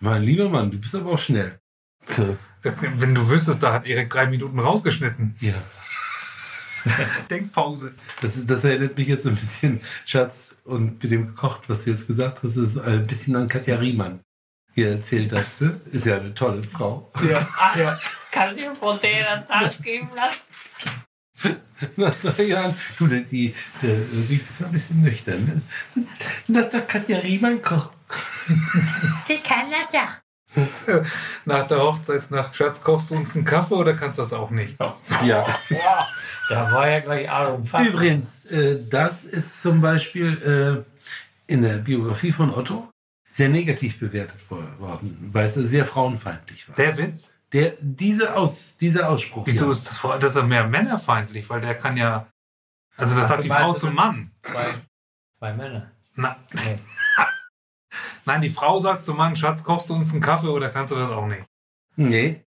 Mein 0.00 0.22
lieber 0.22 0.48
Mann, 0.48 0.70
du 0.70 0.78
bist 0.78 0.94
aber 0.94 1.10
auch 1.10 1.18
schnell. 1.18 1.58
So, 2.06 2.36
Wenn 2.62 3.16
du 3.16 3.28
wüsstest, 3.28 3.62
da 3.62 3.72
hat 3.72 3.86
Erik 3.86 4.10
drei 4.10 4.26
Minuten 4.26 4.60
rausgeschnitten. 4.60 5.34
ja. 5.40 5.54
Denkpause. 7.30 7.94
Das, 8.20 8.32
das 8.46 8.64
erinnert 8.64 8.96
mich 8.96 9.08
jetzt 9.08 9.26
ein 9.26 9.36
bisschen, 9.36 9.80
Schatz, 10.04 10.56
und 10.64 11.02
mit 11.02 11.12
dem 11.12 11.26
gekocht, 11.26 11.68
was 11.68 11.84
du 11.84 11.90
jetzt 11.90 12.06
gesagt 12.06 12.42
hast, 12.42 12.56
ist 12.56 12.78
ein 12.78 13.06
bisschen 13.06 13.36
an 13.36 13.48
Katja 13.48 13.76
Riemann 13.76 14.20
hier 14.74 14.90
erzählt 14.90 15.32
hat. 15.32 15.46
Ne? 15.60 15.80
Ist 15.92 16.06
ja 16.06 16.18
eine 16.18 16.34
tolle 16.34 16.62
Frau. 16.62 17.10
Ja, 17.28 17.46
ja. 17.76 17.98
Kann 18.30 18.56
ich 18.56 18.64
von 18.64 18.98
der 19.00 19.44
das 19.46 19.82
geben 19.82 20.08
lassen? 20.14 21.56
Nach 21.96 22.14
drei 22.16 22.42
Jahren. 22.44 22.74
Du, 22.98 23.06
die, 23.06 23.24
die, 23.24 23.54
die, 23.82 24.26
die 24.28 24.34
ist 24.34 24.62
ein 24.62 24.72
bisschen 24.72 25.02
nüchtern. 25.02 25.62
Ne? 25.94 26.06
Lass 26.48 26.70
doch 26.70 26.86
Katja 26.86 27.18
Riemann 27.18 27.62
kochen. 27.62 27.96
Ich 29.28 29.42
kann 29.42 29.70
das 29.70 29.92
ja. 29.92 30.20
Nach 31.44 31.66
der 31.66 31.78
Hochzeitsnacht, 31.82 32.56
Schatz, 32.56 32.80
kochst 32.82 33.10
du 33.10 33.16
uns 33.16 33.34
einen 33.34 33.44
Kaffee 33.44 33.74
oder 33.74 33.94
kannst 33.94 34.18
du 34.18 34.22
das 34.22 34.32
auch 34.32 34.50
nicht? 34.50 34.78
Ja. 35.24 35.44
Wow, 35.70 36.06
da 36.48 36.72
war 36.72 36.88
ja 36.88 37.00
gleich 37.00 37.30
Ahnung. 37.30 37.68
Übrigens, 37.86 38.44
äh, 38.46 38.78
das 38.88 39.24
ist 39.24 39.60
zum 39.60 39.80
Beispiel 39.80 40.84
äh, 40.88 41.52
in 41.52 41.62
der 41.62 41.78
Biografie 41.78 42.32
von 42.32 42.52
Otto 42.54 42.90
sehr 43.30 43.48
negativ 43.50 44.00
bewertet 44.00 44.40
wo- 44.48 44.62
worden, 44.78 45.28
weil 45.32 45.46
es 45.46 45.54
sehr 45.54 45.84
frauenfeindlich 45.84 46.68
war. 46.68 46.76
Der 46.76 46.96
Witz? 46.96 47.32
Der, 47.52 47.74
diese 47.80 48.34
Aus, 48.36 48.76
dieser 48.76 49.08
Ausspruch. 49.08 49.46
Wieso 49.46 49.66
ja. 49.66 49.72
ist 49.72 49.86
das, 49.86 50.00
das 50.20 50.30
ist 50.32 50.36
ja 50.36 50.42
mehr 50.42 50.64
männerfeindlich? 50.66 51.48
Weil 51.48 51.60
der 51.60 51.74
kann 51.76 51.96
ja. 51.96 52.26
Also, 52.96 53.14
das 53.14 53.26
Ach, 53.26 53.30
hat 53.36 53.44
die 53.44 53.48
Frau 53.48 53.72
zum 53.74 53.94
Mann. 53.94 54.30
Zwei, 54.42 54.74
zwei 55.38 55.52
Männer. 55.52 55.90
Na, 56.14 56.36
Nee. 56.52 56.78
nein, 58.28 58.42
die 58.42 58.50
Frau 58.50 58.78
sagt 58.78 59.02
zum 59.04 59.16
Mann: 59.16 59.34
Schatz, 59.36 59.64
kochst 59.64 59.88
du 59.88 59.94
uns 59.94 60.12
einen 60.12 60.20
Kaffee 60.20 60.46
oder 60.48 60.68
kannst 60.68 60.92
du 60.92 60.96
das 60.96 61.10
auch 61.10 61.26
nicht? 61.26 61.44
Nee, 61.96 62.44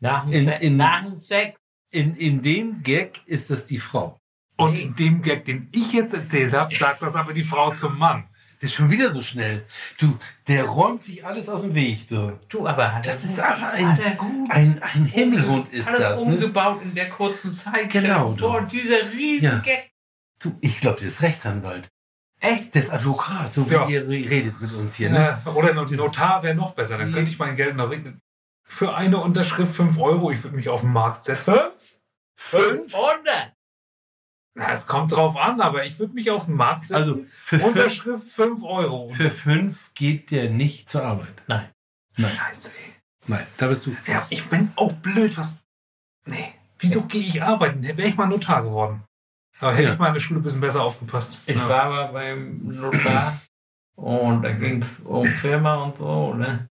Nach 0.00 0.24
dem, 0.24 0.32
In- 0.32 0.48
in- 0.60 0.76
nach 0.76 1.04
dem 1.04 1.16
Sex. 1.16 1.58
in, 1.90 2.14
in 2.16 2.42
dem 2.42 2.82
Gag 2.82 3.22
ist 3.26 3.50
das 3.50 3.66
die 3.66 3.78
Frau. 3.78 4.18
Und 4.58 4.72
Nee. 4.74 4.82
in 4.82 4.94
dem 4.94 5.22
Gag, 5.22 5.44
den 5.46 5.68
ich 5.72 5.92
jetzt 5.92 6.14
erzählt 6.14 6.52
habe, 6.54 6.74
sagt 6.74 7.02
das 7.02 7.14
aber 7.16 7.32
die 7.32 7.42
Frau 7.44 7.72
zum 7.74 7.98
Mann. 7.98 8.24
Das 8.60 8.70
ist 8.70 8.74
schon 8.76 8.88
wieder 8.90 9.12
so 9.12 9.20
schnell. 9.20 9.66
Du, 9.98 10.16
der 10.48 10.64
räumt 10.64 11.04
sich 11.04 11.26
alles 11.26 11.46
aus 11.48 11.60
dem 11.62 11.74
Weg. 11.74 12.08
Du. 12.08 12.38
Du, 12.48 12.66
aber 12.66 12.94
hat 12.94 13.06
Das 13.06 13.22
er 13.22 13.24
ist 13.30 13.36
gut- 13.36 13.44
aber 13.44 13.68
ein, 13.72 13.92
hat 13.92 14.00
er 14.00 14.10
gut 14.12 14.50
ein, 14.50 14.80
ein 14.82 15.04
Himmelhund 15.04 15.72
ist 15.74 15.86
alles 15.88 16.00
das. 16.00 16.20
Ne? 16.20 16.24
umgebaut 16.34 16.80
in 16.82 16.94
der 16.94 17.10
kurzen 17.10 17.52
Zeit. 17.52 17.90
Genau, 17.90 18.32
du. 18.32 18.60
dieser 18.72 19.12
riesen 19.12 19.44
Ja. 19.44 19.58
Gag. 19.58 19.90
Du, 20.38 20.56
ich 20.62 20.80
glaube, 20.80 20.98
der 21.00 21.08
ist 21.08 21.20
Rechtsanwalt. 21.20 21.88
Echt? 22.40 22.74
Der 22.74 22.84
ist 22.84 22.90
Advokat, 22.92 23.54
so 23.54 23.68
wie 23.68 23.74
Ja. 23.74 23.88
ihr 23.88 24.06
redet 24.08 24.60
mit 24.60 24.72
uns 24.72 24.94
hier. 24.94 25.10
Ne? 25.10 25.40
Ja, 25.44 25.52
oder 25.52 25.72
Not- 25.72 25.90
Notar 25.92 26.42
wäre 26.42 26.54
noch 26.54 26.72
besser. 26.72 26.98
Dann 26.98 27.12
könnte 27.12 27.30
ich 27.30 27.38
mein 27.38 27.56
Geld 27.56 27.76
noch 27.76 27.90
für 28.64 28.94
eine 28.94 29.18
Unterschrift 29.18 29.74
5 29.74 29.98
Euro. 29.98 30.30
Ich 30.32 30.42
würde 30.44 30.56
mich 30.56 30.68
auf 30.68 30.80
den 30.82 30.92
Markt 30.92 31.24
setzen. 31.24 31.54
Fünf? 32.36 32.92
500? 32.92 33.52
Na, 34.54 34.72
es 34.72 34.86
kommt 34.86 35.12
drauf 35.12 35.36
an, 35.36 35.60
aber 35.60 35.84
ich 35.84 35.98
würde 35.98 36.14
mich 36.14 36.30
auf 36.30 36.46
den 36.46 36.54
Markt 36.56 36.82
setzen. 36.88 36.94
Also 36.94 37.14
für 37.44 37.58
fünf, 37.58 37.64
Unterschrift 37.64 38.26
5 38.28 38.62
Euro. 38.62 39.10
für 39.10 39.30
fünf 39.30 39.92
geht 39.94 40.30
der 40.30 40.50
nicht 40.50 40.88
zur 40.88 41.04
Arbeit. 41.04 41.42
Nein. 41.46 41.70
Nein, 42.16 42.34
Scheiße, 42.34 42.68
ey. 42.70 42.94
nein, 43.26 43.46
da 43.58 43.66
bist 43.68 43.86
du. 43.86 43.94
Ja, 44.06 44.26
ich 44.30 44.44
bin 44.46 44.72
auch 44.76 44.92
blöd, 44.94 45.36
was. 45.36 45.60
Nee. 46.24 46.54
Wieso 46.78 47.02
gehe 47.02 47.20
ich 47.20 47.42
arbeiten? 47.42 47.82
Wäre 47.82 48.08
ich 48.08 48.16
mal 48.16 48.26
Notar 48.26 48.62
geworden. 48.62 49.04
Aber 49.60 49.72
hätte 49.72 49.84
Ja. 49.84 49.92
ich 49.92 49.98
mal 49.98 50.08
in 50.08 50.14
der 50.14 50.20
Schule 50.20 50.40
ein 50.40 50.42
bisschen 50.42 50.60
besser 50.60 50.82
aufgepasst. 50.82 51.38
Ich 51.48 51.56
ja. 51.56 51.68
war 51.68 51.82
aber 51.84 52.08
beim 52.12 52.60
Notar 52.68 53.38
und 53.96 54.42
da 54.42 54.52
ging 54.52 54.82
es 54.82 55.00
um 55.00 55.26
Firma 55.26 55.76
und 55.84 55.96
so, 55.96 56.34
ne? 56.34 56.68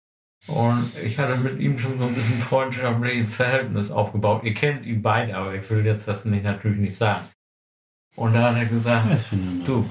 Und 0.46 0.90
ich 0.96 1.18
hatte 1.18 1.36
mit 1.36 1.58
ihm 1.60 1.78
schon 1.78 1.98
so 1.98 2.06
ein 2.06 2.14
bisschen 2.14 2.38
freundschaftliches 2.38 3.34
Verhältnis 3.34 3.90
aufgebaut. 3.90 4.42
Ihr 4.42 4.54
kennt 4.54 4.86
ihn 4.86 5.02
beide, 5.02 5.36
aber 5.36 5.54
ich 5.54 5.68
will 5.68 5.84
jetzt 5.84 6.08
das 6.08 6.24
nicht, 6.24 6.44
natürlich 6.44 6.78
nicht 6.78 6.96
sagen. 6.96 7.20
Und 8.16 8.32
da 8.34 8.44
hat 8.50 8.56
er 8.56 8.64
gesagt. 8.64 9.04
Du, 9.66 9.84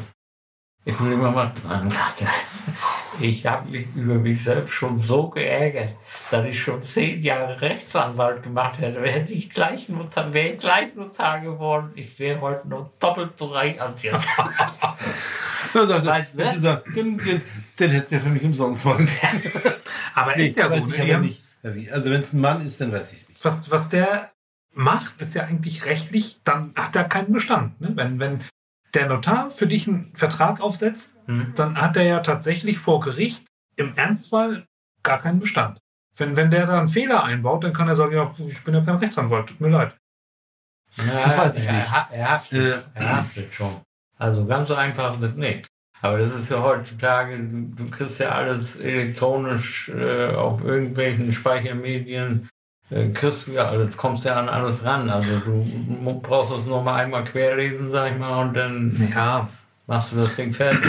ich 0.86 1.00
will 1.00 1.12
immer 1.12 1.30
mal 1.32 1.56
sagen, 1.56 1.94
warte, 1.94 2.26
ich 3.20 3.46
habe 3.46 3.70
mich 3.70 3.88
über 3.96 4.16
mich 4.16 4.44
selbst 4.44 4.72
schon 4.72 4.98
so 4.98 5.30
geärgert, 5.30 5.94
dass 6.32 6.46
ich 6.46 6.62
schon 6.62 6.82
zehn 6.82 7.22
Jahre 7.22 7.60
Rechtsanwalt 7.62 8.44
gemacht 8.44 8.80
hätte. 8.80 9.02
Hätte 9.02 9.34
ich 9.34 9.50
gleich 9.50 9.90
Notar, 9.90 10.34
wäre 10.34 10.50
ich 10.50 10.58
gleich 10.58 10.96
Notar 10.96 11.42
geworden, 11.42 11.92
ich 11.96 12.18
wäre 12.20 12.42
heute 12.42 12.68
noch 12.68 12.92
doppelt 13.00 13.32
so 13.38 13.48
reich 13.48 13.82
als 13.82 14.04
jetzt. 14.04 14.28
Dann 14.38 14.50
Weißt 16.06 16.34
du, 16.34 16.38
dass 16.38 16.54
du 16.54 16.60
sagst, 16.60 16.96
den, 16.96 17.18
den, 17.18 17.42
den 17.80 17.92
hättest 17.92 18.12
du 18.12 18.16
ja 18.16 18.22
für 18.22 18.30
mich 18.30 18.44
umsonst 18.44 18.86
machen. 18.86 19.08
Aber 20.16 20.36
ist 20.36 20.58
ja 20.58 20.70
so. 20.70 20.76
Ne? 20.76 20.96
ich 20.96 21.02
Die 21.04 21.14
aber 21.14 21.24
nicht. 21.24 21.44
Also 21.92 22.12
wenn 22.12 22.22
es 22.22 22.34
ein 22.34 22.42
Mann 22.42 22.66
ist, 22.66 22.80
dann 22.80 22.92
weiß 22.92 23.12
ich 23.12 23.22
es 23.22 23.30
nicht. 23.30 23.46
was, 23.46 23.70
was 23.70 23.90
der 23.90 24.32
macht, 24.74 25.22
ist 25.22 25.36
ja 25.36 25.44
eigentlich 25.44 25.86
rechtlich, 25.86 26.40
dann 26.44 26.72
hat 26.76 26.96
er 26.96 27.04
keinen 27.04 27.34
Bestand. 27.34 27.80
Ne? 27.82 27.92
Wenn, 27.96 28.20
wenn 28.20 28.40
der 28.94 29.08
Notar 29.08 29.52
für 29.52 29.68
dich 29.68 29.88
einen 29.88 30.16
Vertrag 30.16 30.62
aufsetzt, 30.62 31.18
Hm? 31.26 31.54
dann 31.56 31.80
hat 31.80 31.96
er 31.98 32.04
ja 32.04 32.20
tatsächlich 32.22 32.80
vor 32.80 33.00
Gericht 33.02 33.46
im 33.76 33.94
Ernstfall 33.96 34.66
gar 35.04 35.22
keinen 35.22 35.40
Bestand. 35.40 35.80
Wenn, 36.18 36.36
wenn 36.36 36.52
der 36.52 36.66
da 36.66 36.80
einen 36.80 36.88
Fehler 36.88 37.24
einbaut, 37.24 37.64
dann 37.64 37.72
kann 37.74 37.88
er 37.88 37.96
sagen, 37.96 38.14
ja, 38.14 38.34
ich 38.40 38.62
bin 38.64 38.74
ja 38.74 38.82
kein 38.82 38.96
Rechtsanwalt, 38.98 39.48
tut 39.48 39.62
mir 39.62 39.70
leid. 39.70 39.96
Ja, 40.98 41.04
Das 41.28 41.38
weiß 41.38 41.58
ich 41.58 41.66
er, 41.66 41.74
nicht. 41.74 41.88
Er 42.12 42.32
haftet, 42.32 42.86
Äh. 42.96 43.00
er 43.00 43.18
haftet 43.18 43.54
schon. 43.54 43.82
Also 44.18 44.46
ganz 44.46 44.68
so 44.68 44.76
einfach 44.76 45.14
ist 45.16 45.24
das 45.24 45.36
nicht. 45.36 45.68
Aber 46.02 46.18
das 46.18 46.34
ist 46.34 46.50
ja 46.50 46.62
heutzutage, 46.62 47.38
du, 47.48 47.62
du 47.76 47.90
kriegst 47.90 48.20
ja 48.20 48.32
alles 48.32 48.78
elektronisch 48.80 49.90
äh, 49.90 50.34
auf 50.34 50.64
irgendwelchen 50.64 51.32
Speichermedien, 51.32 52.50
kriegst 52.90 53.48
du 53.48 53.52
ja 53.52 53.68
alles, 53.70 53.96
kommst 53.98 54.26
ja 54.26 54.36
an 54.36 54.50
alles 54.50 54.84
ran. 54.84 55.10
Also 55.10 55.40
du 55.40 56.20
brauchst 56.22 56.52
es 56.52 56.66
nur 56.66 56.82
mal 56.84 56.96
einmal 56.96 57.24
querlesen, 57.24 57.92
sag 57.92 58.12
ich 58.12 58.18
mal, 58.18 58.42
und 58.48 58.54
dann 58.56 59.12
Ja, 59.14 59.50
machst 59.88 60.12
du 60.12 60.18
das 60.18 60.36
Ding 60.36 60.54
fertig. 60.54 60.82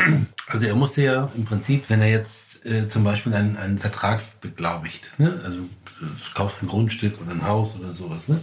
Also 0.48 0.66
er 0.66 0.74
musste 0.74 1.02
ja 1.02 1.30
im 1.36 1.44
Prinzip, 1.44 1.84
wenn 1.88 2.00
er 2.00 2.10
jetzt 2.10 2.64
äh, 2.66 2.88
zum 2.88 3.04
Beispiel 3.04 3.34
einen, 3.34 3.56
einen 3.56 3.78
Vertrag 3.78 4.20
beglaubigt, 4.40 5.10
ne? 5.18 5.40
also 5.44 5.60
du 6.00 6.06
kaufst 6.34 6.62
ein 6.62 6.68
Grundstück 6.68 7.20
oder 7.20 7.30
ein 7.30 7.46
Haus 7.46 7.78
oder 7.78 7.92
sowas, 7.92 8.28
ne? 8.28 8.40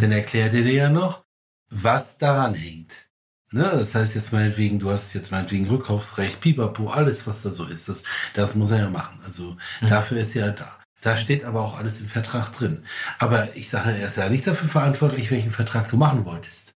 dann 0.00 0.10
erklärt 0.12 0.54
er 0.54 0.62
dir 0.62 0.72
ja 0.72 0.88
noch, 0.90 1.22
was 1.68 2.18
daran 2.18 2.54
hängt. 2.54 3.06
Ne? 3.52 3.62
Das 3.72 3.94
heißt 3.94 4.14
jetzt 4.14 4.32
meinetwegen, 4.32 4.78
du 4.78 4.90
hast 4.90 5.12
jetzt 5.12 5.30
meinetwegen 5.30 5.68
Rückkaufsrecht, 5.68 6.40
Pipapo, 6.40 6.88
alles 6.88 7.26
was 7.26 7.42
da 7.42 7.50
so 7.50 7.64
ist, 7.66 7.88
das, 7.88 8.02
das 8.34 8.54
muss 8.54 8.70
er 8.70 8.78
ja 8.78 8.90
machen. 8.90 9.18
Also 9.24 9.56
dafür 9.88 10.18
ist 10.18 10.34
er 10.36 10.46
ja 10.46 10.52
da. 10.52 10.79
Da 11.02 11.16
steht 11.16 11.44
aber 11.44 11.62
auch 11.62 11.78
alles 11.78 12.00
im 12.00 12.06
Vertrag 12.06 12.52
drin. 12.52 12.84
Aber 13.18 13.48
ich 13.54 13.70
sage, 13.70 13.90
er 13.92 14.06
ist 14.06 14.16
ja 14.16 14.28
nicht 14.28 14.46
dafür 14.46 14.68
verantwortlich, 14.68 15.30
welchen 15.30 15.50
Vertrag 15.50 15.88
du 15.88 15.96
machen 15.96 16.24
wolltest. 16.24 16.74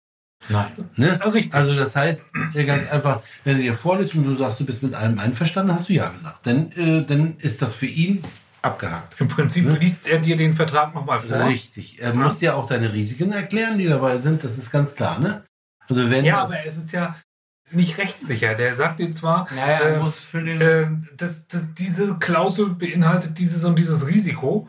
Nein. 0.48 0.72
Ne? 0.96 1.18
Ja, 1.22 1.28
richtig. 1.28 1.54
Also 1.54 1.74
das 1.74 1.94
heißt, 1.96 2.26
äh, 2.54 2.64
ganz 2.64 2.90
einfach, 2.90 3.20
wenn 3.44 3.56
er 3.56 3.62
dir 3.62 3.74
vorliest 3.74 4.14
und 4.14 4.24
du 4.24 4.34
sagst, 4.34 4.60
du 4.60 4.64
bist 4.66 4.82
mit 4.82 4.94
allem 4.94 5.18
einverstanden, 5.18 5.74
hast 5.74 5.88
du 5.88 5.92
ja 5.92 6.08
gesagt. 6.08 6.46
Dann, 6.46 6.72
äh, 6.72 7.04
dann 7.04 7.36
ist 7.38 7.62
das 7.62 7.74
für 7.74 7.86
ihn 7.86 8.22
abgehakt. 8.62 9.20
Im 9.20 9.28
Prinzip 9.28 9.64
Ne? 9.64 9.76
liest 9.78 10.06
er 10.06 10.18
dir 10.18 10.36
den 10.36 10.54
Vertrag 10.54 10.94
nochmal 10.94 11.20
vor. 11.20 11.46
Richtig. 11.46 12.00
Er 12.02 12.14
muss 12.14 12.40
ja 12.40 12.54
auch 12.54 12.66
deine 12.66 12.92
Risiken 12.92 13.32
erklären, 13.32 13.78
die 13.78 13.86
dabei 13.86 14.16
sind. 14.18 14.42
Das 14.44 14.58
ist 14.58 14.70
ganz 14.70 14.94
klar, 14.94 15.18
ne? 15.18 15.42
Also 15.88 16.10
wenn 16.10 16.24
Ja, 16.24 16.42
aber 16.42 16.54
es 16.66 16.76
ist 16.76 16.92
ja 16.92 17.16
nicht 17.70 17.98
rechtssicher. 17.98 18.54
Der 18.54 18.74
sagt 18.74 19.00
dir 19.00 19.12
zwar, 19.12 19.46
Naja, 19.54 20.00
muss 20.00 20.18
für 20.18 20.42
den. 20.42 20.60
ähm, 20.60 21.08
dass, 21.16 21.46
dass 21.48 21.72
diese 21.74 22.18
Klausel 22.18 22.70
beinhaltet 22.70 23.38
dieses 23.38 23.64
und 23.64 23.78
dieses 23.78 24.06
Risiko. 24.06 24.68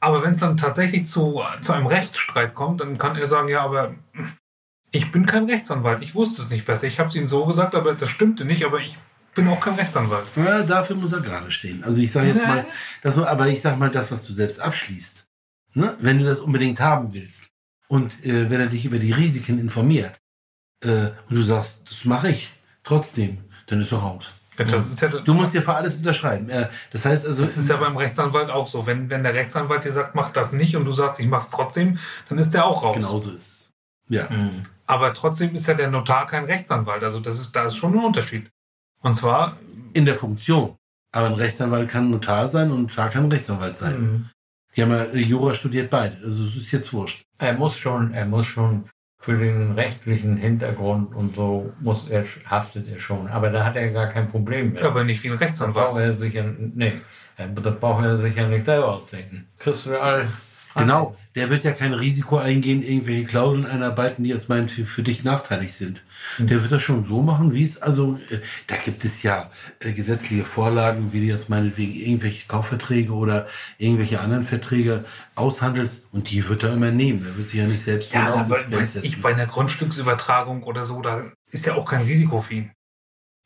Aber 0.00 0.22
wenn 0.22 0.34
es 0.34 0.40
dann 0.40 0.56
tatsächlich 0.56 1.06
zu, 1.06 1.40
zu 1.62 1.72
einem 1.72 1.86
Rechtsstreit 1.86 2.54
kommt, 2.54 2.80
dann 2.80 2.98
kann 2.98 3.16
er 3.16 3.26
sagen, 3.28 3.48
ja, 3.48 3.62
aber 3.62 3.94
ich 4.90 5.10
bin 5.12 5.26
kein 5.26 5.44
Rechtsanwalt. 5.48 6.02
Ich 6.02 6.14
wusste 6.14 6.42
es 6.42 6.50
nicht 6.50 6.66
besser. 6.66 6.86
Ich 6.86 6.98
habe 6.98 7.08
es 7.08 7.14
Ihnen 7.14 7.28
so 7.28 7.44
gesagt, 7.46 7.74
aber 7.74 7.94
das 7.94 8.08
stimmte 8.08 8.44
nicht. 8.44 8.64
Aber 8.64 8.78
ich 8.80 8.96
bin 9.34 9.48
auch 9.48 9.60
kein 9.60 9.74
Rechtsanwalt. 9.74 10.24
ja, 10.36 10.62
dafür 10.62 10.96
muss 10.96 11.12
er 11.12 11.20
gerade 11.20 11.50
stehen. 11.50 11.82
Also 11.84 12.00
ich 12.00 12.12
sage 12.12 12.28
jetzt 12.28 12.46
mal, 12.46 12.66
das, 13.02 13.16
aber 13.16 13.48
ich 13.48 13.60
sage 13.60 13.76
mal 13.78 13.90
das, 13.90 14.10
was 14.10 14.24
du 14.26 14.32
selbst 14.32 14.60
abschließt. 14.60 15.24
Ne? 15.74 15.96
Wenn 16.00 16.18
du 16.18 16.24
das 16.24 16.40
unbedingt 16.40 16.80
haben 16.80 17.14
willst 17.14 17.48
und 17.88 18.24
äh, 18.26 18.50
wenn 18.50 18.60
er 18.60 18.66
dich 18.66 18.84
über 18.84 18.98
die 18.98 19.12
Risiken 19.12 19.58
informiert 19.58 20.20
äh, 20.82 21.10
und 21.28 21.36
du 21.36 21.42
sagst, 21.42 21.80
das 21.86 22.04
mache 22.04 22.30
ich 22.30 22.50
trotzdem, 22.84 23.38
dann 23.66 23.80
ist 23.80 23.92
er 23.92 23.98
raus. 23.98 24.32
Ja, 24.58 24.64
das 24.66 24.90
ist 24.90 25.00
ja, 25.00 25.08
Du 25.08 25.32
musst 25.34 25.54
ja 25.54 25.62
für 25.62 25.74
alles 25.74 25.96
unterschreiben. 25.96 26.48
Äh, 26.50 26.68
das 26.92 27.04
heißt 27.04 27.26
also, 27.26 27.44
das 27.44 27.56
ist 27.56 27.68
ja 27.68 27.76
beim 27.76 27.96
Rechtsanwalt 27.96 28.50
auch 28.50 28.66
so. 28.66 28.86
Wenn, 28.86 29.08
wenn 29.08 29.22
der 29.22 29.34
Rechtsanwalt 29.34 29.84
dir 29.84 29.92
sagt, 29.92 30.14
mach 30.14 30.30
das 30.32 30.52
nicht 30.52 30.76
und 30.76 30.84
du 30.84 30.92
sagst, 30.92 31.20
ich 31.20 31.26
mach's 31.26 31.50
trotzdem, 31.50 31.98
dann 32.28 32.38
ist 32.38 32.52
der 32.52 32.66
auch 32.66 32.82
raus. 32.82 32.94
genau 32.94 33.18
so 33.18 33.30
ist 33.30 33.50
es. 33.50 33.70
Ja. 34.08 34.28
Hm. 34.28 34.66
Aber 34.86 35.14
trotzdem 35.14 35.54
ist 35.54 35.66
ja 35.66 35.74
der 35.74 35.90
Notar 35.90 36.26
kein 36.26 36.44
Rechtsanwalt. 36.44 37.02
Also 37.02 37.20
das 37.20 37.40
ist, 37.40 37.56
da 37.56 37.64
ist 37.66 37.76
schon 37.76 37.94
ein 37.94 38.04
Unterschied. 38.04 38.50
Und 39.00 39.16
zwar, 39.16 39.56
In 39.94 40.04
der 40.04 40.16
Funktion. 40.16 40.76
Aber 41.12 41.26
ein 41.26 41.34
Rechtsanwalt 41.34 41.88
kann 41.88 42.10
Notar 42.10 42.46
sein 42.48 42.70
und 42.70 42.78
ein 42.78 42.82
Notar 42.82 43.08
kann 43.08 43.30
Rechtsanwalt 43.32 43.76
sein. 43.76 43.94
Hm. 43.94 44.30
Die 44.76 44.82
haben 44.82 44.90
ja 44.90 45.04
Jura 45.14 45.54
studiert 45.54 45.90
beide. 45.90 46.16
Also 46.24 46.44
es 46.44 46.56
ist 46.56 46.70
jetzt 46.72 46.92
wurscht. 46.92 47.22
Er 47.38 47.54
muss 47.54 47.76
schon, 47.76 48.12
er 48.14 48.26
muss 48.26 48.46
schon 48.46 48.84
für 49.22 49.38
den 49.38 49.70
rechtlichen 49.70 50.36
Hintergrund 50.36 51.14
und 51.14 51.36
so 51.36 51.72
muss 51.80 52.10
er, 52.10 52.24
haftet 52.44 52.88
er 52.92 52.98
schon. 52.98 53.28
Aber 53.28 53.50
da 53.50 53.64
hat 53.64 53.76
er 53.76 53.88
gar 53.92 54.08
kein 54.08 54.26
Problem 54.26 54.72
mit. 54.72 54.82
Aber 54.82 55.04
nicht 55.04 55.22
wie 55.22 55.28
ein 55.28 55.38
Da 55.38 55.44
Rechtsanwalt. 55.46 55.86
braucht 55.86 56.00
er 56.00 56.14
sich 56.14 56.34
ja, 56.34 56.44
nee, 56.74 56.94
da 57.36 57.46
braucht 57.46 58.04
er 58.04 58.18
sich 58.18 58.34
ja 58.34 58.48
nicht 58.48 58.64
selber 58.64 58.88
ausdenken. 58.94 59.46
Kriegst 59.58 59.86
du 59.86 59.96
alles. 59.96 60.51
Genau, 60.74 61.16
der 61.34 61.50
wird 61.50 61.64
ja 61.64 61.72
kein 61.72 61.92
Risiko 61.92 62.38
eingehen, 62.38 62.82
irgendwelche 62.82 63.24
Klauseln 63.24 63.66
einarbeiten, 63.66 64.24
die 64.24 64.30
jetzt 64.30 64.48
meinen 64.48 64.68
für, 64.68 64.86
für 64.86 65.02
dich 65.02 65.24
nachteilig 65.24 65.74
sind. 65.74 66.02
Der 66.38 66.62
wird 66.62 66.72
das 66.72 66.80
schon 66.80 67.04
so 67.04 67.22
machen, 67.22 67.54
wie 67.54 67.64
es, 67.64 67.80
also 67.82 68.18
äh, 68.30 68.38
da 68.66 68.76
gibt 68.76 69.04
es 69.04 69.22
ja 69.22 69.50
äh, 69.80 69.92
gesetzliche 69.92 70.44
Vorlagen, 70.44 71.12
wie 71.12 71.20
du 71.20 71.26
jetzt 71.26 71.48
meinetwegen 71.48 71.94
irgendwelche 71.94 72.46
Kaufverträge 72.48 73.12
oder 73.12 73.46
irgendwelche 73.78 74.20
anderen 74.20 74.46
Verträge 74.46 75.04
aushandelst 75.34 76.08
und 76.12 76.30
die 76.30 76.48
wird 76.48 76.62
er 76.62 76.72
immer 76.72 76.90
nehmen. 76.90 77.26
Er 77.26 77.36
wird 77.36 77.48
sich 77.48 77.60
ja 77.60 77.66
nicht 77.66 77.82
selbst 77.82 78.12
Ja, 78.12 78.34
aber 78.34 78.48
weiß 78.70 78.96
ich, 78.96 79.20
bei 79.20 79.32
einer 79.32 79.46
Grundstücksübertragung 79.46 80.62
oder 80.62 80.84
so, 80.84 81.02
da 81.02 81.32
ist 81.50 81.66
ja 81.66 81.74
auch 81.74 81.88
kein 81.88 82.02
Risiko 82.02 82.40
für 82.40 82.54
ihn. 82.54 82.72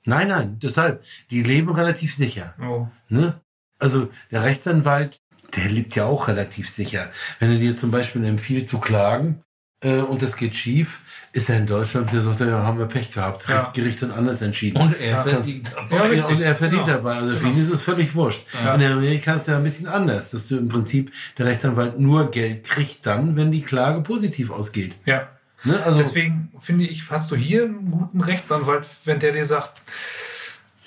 Nein, 0.05 0.29
nein, 0.29 0.59
deshalb, 0.61 1.03
die 1.31 1.43
leben 1.43 1.71
relativ 1.71 2.15
sicher. 2.15 2.55
Oh. 2.61 2.87
Ne? 3.09 3.41
Also 3.79 4.09
der 4.31 4.45
Rechtsanwalt, 4.45 5.17
der 5.57 5.67
lebt 5.69 5.95
ja 5.97 6.05
auch 6.07 6.29
relativ 6.29 6.71
sicher. 6.71 7.11
Wenn 7.39 7.51
er 7.53 7.59
dir 7.59 7.77
zum 7.77 7.91
Beispiel 7.91 8.25
empfiehlt 8.25 8.69
zu 8.69 8.79
klagen 8.79 9.43
äh, 9.83 9.99
und 9.99 10.23
das 10.23 10.37
geht 10.37 10.55
schief, 10.55 11.01
ist 11.33 11.51
er 11.51 11.59
in 11.59 11.67
Deutschland, 11.67 12.11
der 12.13 12.23
sagt, 12.23 12.41
ja, 12.41 12.63
haben 12.63 12.79
wir 12.79 12.87
Pech 12.87 13.13
gehabt. 13.13 13.47
Ja. 13.49 13.71
Gericht 13.75 14.01
hat 14.01 14.11
anders 14.17 14.41
entschieden. 14.41 14.81
Und 14.81 14.99
er 14.99 15.11
Ja, 15.11 15.23
verdient. 15.23 15.71
Ja, 15.91 15.97
Ja, 15.97 16.03
richtig. 16.05 16.37
und 16.37 16.43
er 16.43 16.55
verdient 16.55 16.85
Genau. 16.87 16.97
dabei. 16.97 17.17
Also 17.17 17.37
für 17.37 17.49
ihn 17.49 17.61
ist 17.61 17.71
es 17.71 17.83
völlig 17.83 18.15
wurscht. 18.15 18.47
Ja. 18.65 18.75
In 18.75 18.83
Amerika 18.83 19.35
ist 19.35 19.43
es 19.43 19.49
ja 19.49 19.59
ein 19.59 19.63
bisschen 19.63 19.87
anders, 19.87 20.31
dass 20.31 20.49
du 20.49 20.57
im 20.57 20.69
Prinzip 20.71 21.13
der 21.37 21.45
Rechtsanwalt 21.47 21.99
nur 22.01 22.31
Geld 22.31 22.65
kriegt 22.65 23.05
dann, 23.05 23.37
wenn 23.37 23.53
die 23.53 23.61
Klage 23.63 24.01
positiv 24.01 24.51
ausgeht. 24.51 24.95
Ja. 25.05 25.29
Ne? 25.65 25.83
Also 25.85 25.99
Deswegen 25.99 26.53
finde 26.59 26.87
ich, 26.87 27.11
hast 27.11 27.31
du 27.31 27.37
hier 27.37 27.65
einen 27.65 27.91
guten 27.91 28.21
Rechtsanwalt, 28.23 28.87
wenn 29.05 29.19
der 29.21 29.33
dir 29.33 29.45
sagt, 29.45 29.83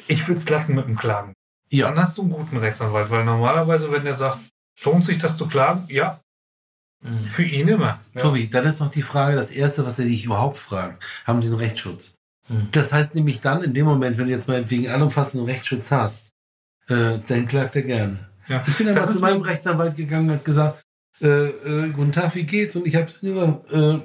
ich 0.08 0.28
will 0.28 0.36
es 0.38 0.50
lassen 0.50 0.74
mit 0.76 0.88
dem 0.88 0.98
Klagen. 0.98 1.34
Ja, 1.72 1.90
Dann 1.90 2.00
hast 2.00 2.18
du 2.18 2.22
einen 2.24 2.32
guten 2.32 2.58
Rechtsanwalt, 2.58 3.10
weil 3.10 3.26
normalerweise, 3.26 3.92
wenn 3.92 4.04
der 4.04 4.16
sagt, 4.16 4.40
lohnt 4.84 5.06
sich 5.06 5.18
das 5.18 5.38
zu 5.38 5.48
klagen? 5.48 5.84
Ja, 5.90 6.20
Mhm. 7.02 7.24
für 7.24 7.44
ihn 7.44 7.68
immer. 7.70 7.98
Ja. 8.14 8.22
Tobi, 8.22 8.50
dann 8.50 8.66
ist 8.66 8.82
noch 8.82 8.92
die 8.92 9.04
Frage, 9.04 9.38
das 9.38 9.52
Erste, 9.52 9.86
was 9.86 10.00
er 10.00 10.06
dich 10.06 10.26
überhaupt 10.26 10.58
fragt, 10.58 11.02
haben 11.26 11.42
sie 11.42 11.48
einen 11.48 11.58
Rechtsschutz? 11.58 12.12
Mhm. 12.50 12.68
Das 12.74 12.92
heißt 12.92 13.16
nämlich 13.16 13.40
dann, 13.40 13.64
in 13.64 13.74
dem 13.74 13.86
Moment, 13.86 14.18
wenn 14.18 14.26
du 14.26 14.32
jetzt 14.32 14.50
mal 14.50 14.70
wegen 14.70 14.90
allumfassenden 14.90 15.48
Rechtsschutz 15.48 15.92
hast, 15.92 16.28
äh, 16.90 17.20
dann 17.26 17.48
klagt 17.48 17.78
er 17.78 17.84
gerne. 17.84 18.20
Ja. 18.50 18.62
Ich 18.68 18.76
bin 18.76 18.88
dann 18.88 18.96
mal 18.96 19.08
zu 19.10 19.20
meinem 19.20 19.42
Rechtsanwalt 19.42 19.96
gegangen 19.96 20.28
und 20.30 20.36
hat 20.36 20.44
gesagt, 20.44 20.82
äh, 21.22 21.28
äh, 21.28 21.90
guten 21.92 22.12
Tag, 22.12 22.36
wie 22.36 22.44
geht's? 22.44 22.76
Und 22.76 22.86
ich 22.86 22.96
habe 22.98 23.06
gesagt, 23.06 23.72
äh, 23.72 23.76
und 23.78 24.04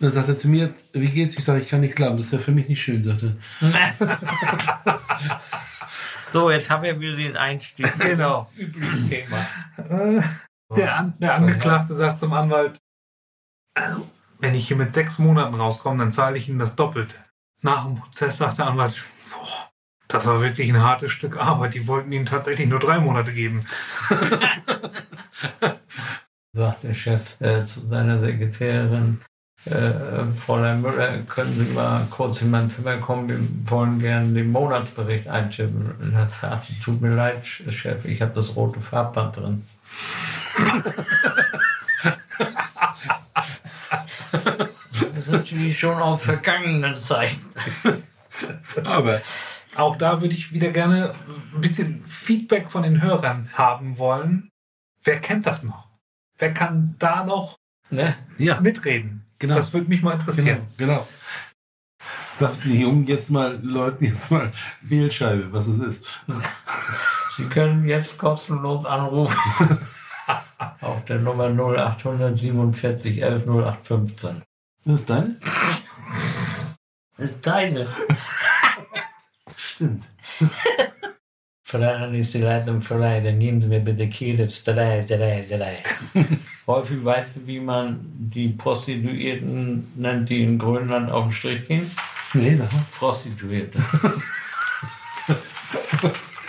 dann 0.00 0.12
sagt 0.12 0.28
er 0.28 0.38
zu 0.38 0.48
mir, 0.48 0.74
wie 0.92 1.08
geht's? 1.08 1.38
Ich 1.38 1.44
sage, 1.44 1.60
ich 1.60 1.68
kann 1.68 1.80
nicht 1.80 1.96
klagen, 1.96 2.18
das 2.18 2.26
ist 2.26 2.32
ja 2.32 2.38
für 2.38 2.52
mich 2.52 2.68
nicht 2.68 2.82
schön, 2.82 3.02
sagte 3.02 3.34
So, 6.36 6.50
jetzt 6.50 6.68
haben 6.68 6.82
wir 6.82 7.00
wieder 7.00 7.16
den 7.16 7.34
Einstieg. 7.38 7.90
Genau. 7.98 8.46
Übliches 8.58 9.08
Thema. 9.08 9.38
Äh, 9.78 10.20
Der, 10.76 10.98
An 10.98 11.14
der 11.18 11.34
Angeklagte 11.34 11.94
sagt 11.94 12.18
zum 12.18 12.34
Anwalt, 12.34 12.76
also, 13.72 14.06
wenn 14.38 14.54
ich 14.54 14.68
hier 14.68 14.76
mit 14.76 14.92
sechs 14.92 15.18
Monaten 15.18 15.54
rauskomme, 15.54 15.98
dann 15.98 16.12
zahle 16.12 16.36
ich 16.36 16.50
Ihnen 16.50 16.58
das 16.58 16.76
Doppelte. 16.76 17.16
Nach 17.62 17.86
dem 17.86 17.96
Prozess 17.96 18.36
sagt 18.36 18.58
der 18.58 18.66
Anwalt, 18.66 19.02
boah, 19.30 19.70
das 20.08 20.26
war 20.26 20.42
wirklich 20.42 20.68
ein 20.68 20.82
hartes 20.82 21.10
Stück 21.10 21.38
Arbeit. 21.38 21.72
Die 21.72 21.86
wollten 21.86 22.12
Ihnen 22.12 22.26
tatsächlich 22.26 22.68
nur 22.68 22.80
drei 22.80 22.98
Monate 23.00 23.32
geben. 23.32 23.64
sagt 26.52 26.84
der 26.84 26.92
Chef 26.92 27.40
äh, 27.40 27.64
zu 27.64 27.86
seiner 27.86 28.20
Sekretärin, 28.20 29.22
äh, 29.66 30.26
Fräulein 30.32 30.80
Müller, 30.80 31.18
können 31.28 31.52
Sie 31.52 31.72
mal 31.72 32.06
kurz 32.10 32.42
in 32.42 32.50
mein 32.50 32.68
Zimmer 32.70 32.96
kommen, 32.98 33.28
wir 33.28 33.70
wollen 33.70 33.98
gerne 33.98 34.32
den 34.32 34.52
Monatsbericht 34.52 35.28
eintippen. 35.28 35.92
Und 36.00 36.12
dann 36.14 36.28
sagt 36.28 36.64
sie, 36.64 36.78
tut 36.78 37.00
mir 37.00 37.14
leid, 37.14 37.46
Chef, 37.46 38.04
ich 38.04 38.22
habe 38.22 38.32
das 38.34 38.54
rote 38.56 38.80
Farbband 38.80 39.36
drin. 39.36 39.64
Das 45.14 45.26
ist 45.26 45.30
natürlich 45.30 45.78
schon 45.78 45.94
aus 45.94 46.22
vergangenen 46.22 46.94
Zeiten. 46.94 47.40
Aber 48.84 49.20
Auch 49.76 49.96
da 49.96 50.20
würde 50.20 50.34
ich 50.34 50.52
wieder 50.52 50.70
gerne 50.70 51.14
ein 51.54 51.60
bisschen 51.60 52.02
Feedback 52.02 52.70
von 52.70 52.82
den 52.82 53.02
Hörern 53.02 53.50
haben 53.52 53.98
wollen. 53.98 54.48
Wer 55.02 55.20
kennt 55.20 55.46
das 55.46 55.62
noch? 55.62 55.88
Wer 56.38 56.54
kann 56.54 56.94
da 56.98 57.24
noch 57.24 57.56
Ne? 57.90 58.16
ja, 58.38 58.60
mitreden? 58.60 59.25
Genau. 59.38 59.54
Das 59.54 59.72
würde 59.72 59.88
mich 59.88 60.02
mal 60.02 60.14
interessieren. 60.14 60.66
Genau. 60.76 60.92
genau. 60.92 61.08
Sagt 62.38 62.64
die 62.64 62.80
Jungen 62.80 63.06
jetzt 63.06 63.30
mal, 63.30 63.58
Leuten 63.62 64.04
jetzt 64.04 64.30
mal 64.30 64.50
Wählscheibe, 64.82 65.52
was 65.52 65.66
es 65.66 65.80
ist. 65.80 66.22
Sie 67.36 67.44
können 67.44 67.86
jetzt 67.86 68.18
kostenlos 68.18 68.84
anrufen. 68.84 69.36
Auf 70.80 71.04
der 71.04 71.18
Nummer 71.18 71.48
0847 71.48 73.22
11 73.22 73.46
0815. 73.46 74.42
Das 74.84 75.00
ist 75.00 75.10
deine? 75.10 75.36
Das 77.16 77.30
ist 77.30 77.46
deine. 77.46 77.86
Stimmt. 79.56 80.04
Verleihen 81.62 82.14
ist 82.14 82.34
die 82.34 82.38
Leitung 82.38 82.82
verleihen. 82.82 83.38
Nehmen 83.38 83.60
Sie 83.60 83.66
mir 83.66 83.80
bitte 83.80 84.08
Kiel 84.08 84.36
3, 84.36 85.04
3, 85.04 85.46
3. 85.48 85.78
Wolfi, 86.66 87.02
weißt 87.04 87.36
du, 87.36 87.46
wie 87.46 87.60
man 87.60 88.00
die 88.18 88.48
Prostituierten 88.48 89.92
nennt, 89.94 90.28
die 90.28 90.42
in 90.42 90.58
Grönland 90.58 91.10
auf 91.10 91.26
den 91.26 91.32
Strich 91.32 91.68
gehen? 91.68 91.88
Nee, 92.34 92.56
sag 92.56 92.72
mal. 92.72 92.84
Prostituierte. 92.98 93.78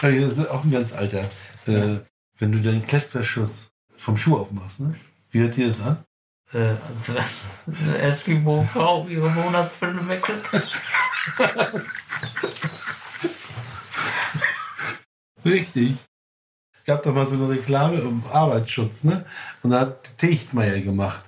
das 0.01 0.11
ist 0.11 0.49
auch 0.49 0.63
ein 0.63 0.71
ganz 0.71 0.91
alter. 0.93 1.19
Äh, 1.67 1.99
wenn 2.39 2.51
du 2.51 2.59
deinen 2.59 2.85
Klettverschuss 2.85 3.69
vom 3.97 4.17
Schuh 4.17 4.37
aufmachst, 4.37 4.79
ne? 4.79 4.95
wie 5.29 5.41
hört 5.41 5.55
dir 5.55 5.67
das 5.67 5.81
an? 5.81 6.03
Äh, 6.51 6.75
Eskimo-Frau 7.99 9.07
ihre 9.07 9.29
Monatsfülle 9.29 10.07
wechselt. 10.07 10.41
Richtig. 15.45 15.95
Gab 16.87 17.03
doch 17.03 17.13
mal 17.13 17.25
so 17.25 17.35
eine 17.35 17.49
Reklame 17.49 18.01
um 18.01 18.23
Arbeitsschutz, 18.31 19.03
ne? 19.03 19.25
Und 19.61 19.71
da 19.71 19.81
hat 19.81 20.17
Tichtmeier 20.17 20.79
gemacht. 20.79 21.25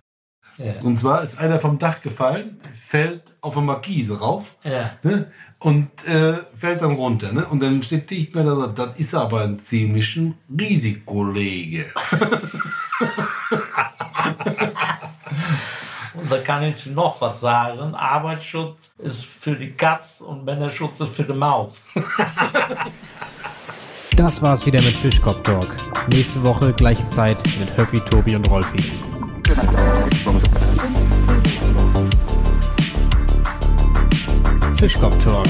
Ja. 0.58 0.76
Und 0.84 0.98
zwar 0.98 1.22
ist 1.22 1.38
einer 1.38 1.60
vom 1.60 1.78
Dach 1.78 2.00
gefallen, 2.00 2.62
fällt 2.88 3.34
auf 3.42 3.58
eine 3.58 3.66
Markise 3.66 4.20
rauf 4.20 4.56
ja. 4.64 4.92
ne? 5.04 5.30
und 5.60 5.90
äh, 6.08 6.36
fällt 6.56 6.82
dann 6.82 6.94
runter. 6.94 7.34
Ne? 7.34 7.46
Und 7.46 7.62
dann 7.62 7.84
steht 7.84 8.08
Tichtmeier 8.08 8.46
da, 8.46 8.56
sagt, 8.56 8.80
das 8.80 9.00
ist 9.00 9.14
aber 9.14 9.42
ein 9.42 9.60
ziemlichen 9.60 10.38
Risikolege. 10.50 11.88
Und 16.16 16.32
da 16.32 16.40
kann 16.40 16.64
ich 16.64 16.86
noch 16.88 17.22
was 17.22 17.40
sagen. 17.40 17.94
Arbeitsschutz 17.96 18.92
ist 18.98 19.24
für 19.24 19.56
die 19.56 19.72
Katz 19.72 20.20
und 20.20 20.44
Männerschutz 20.44 21.00
ist 21.00 21.16
für 21.16 21.24
die 21.24 21.34
Maus. 21.34 21.86
Das 24.20 24.42
war's 24.42 24.66
wieder 24.66 24.82
mit 24.82 24.98
Fischkopf 24.98 25.44
Talk. 25.44 25.78
Nächste 26.12 26.44
Woche 26.44 26.74
gleiche 26.74 27.08
Zeit 27.08 27.38
mit 27.58 27.78
Höppi, 27.78 28.02
Tobi 28.02 28.36
und 28.36 28.50
Rolfi. 28.50 28.78
Fischkopf 34.76 35.24
Talk, 35.24 35.48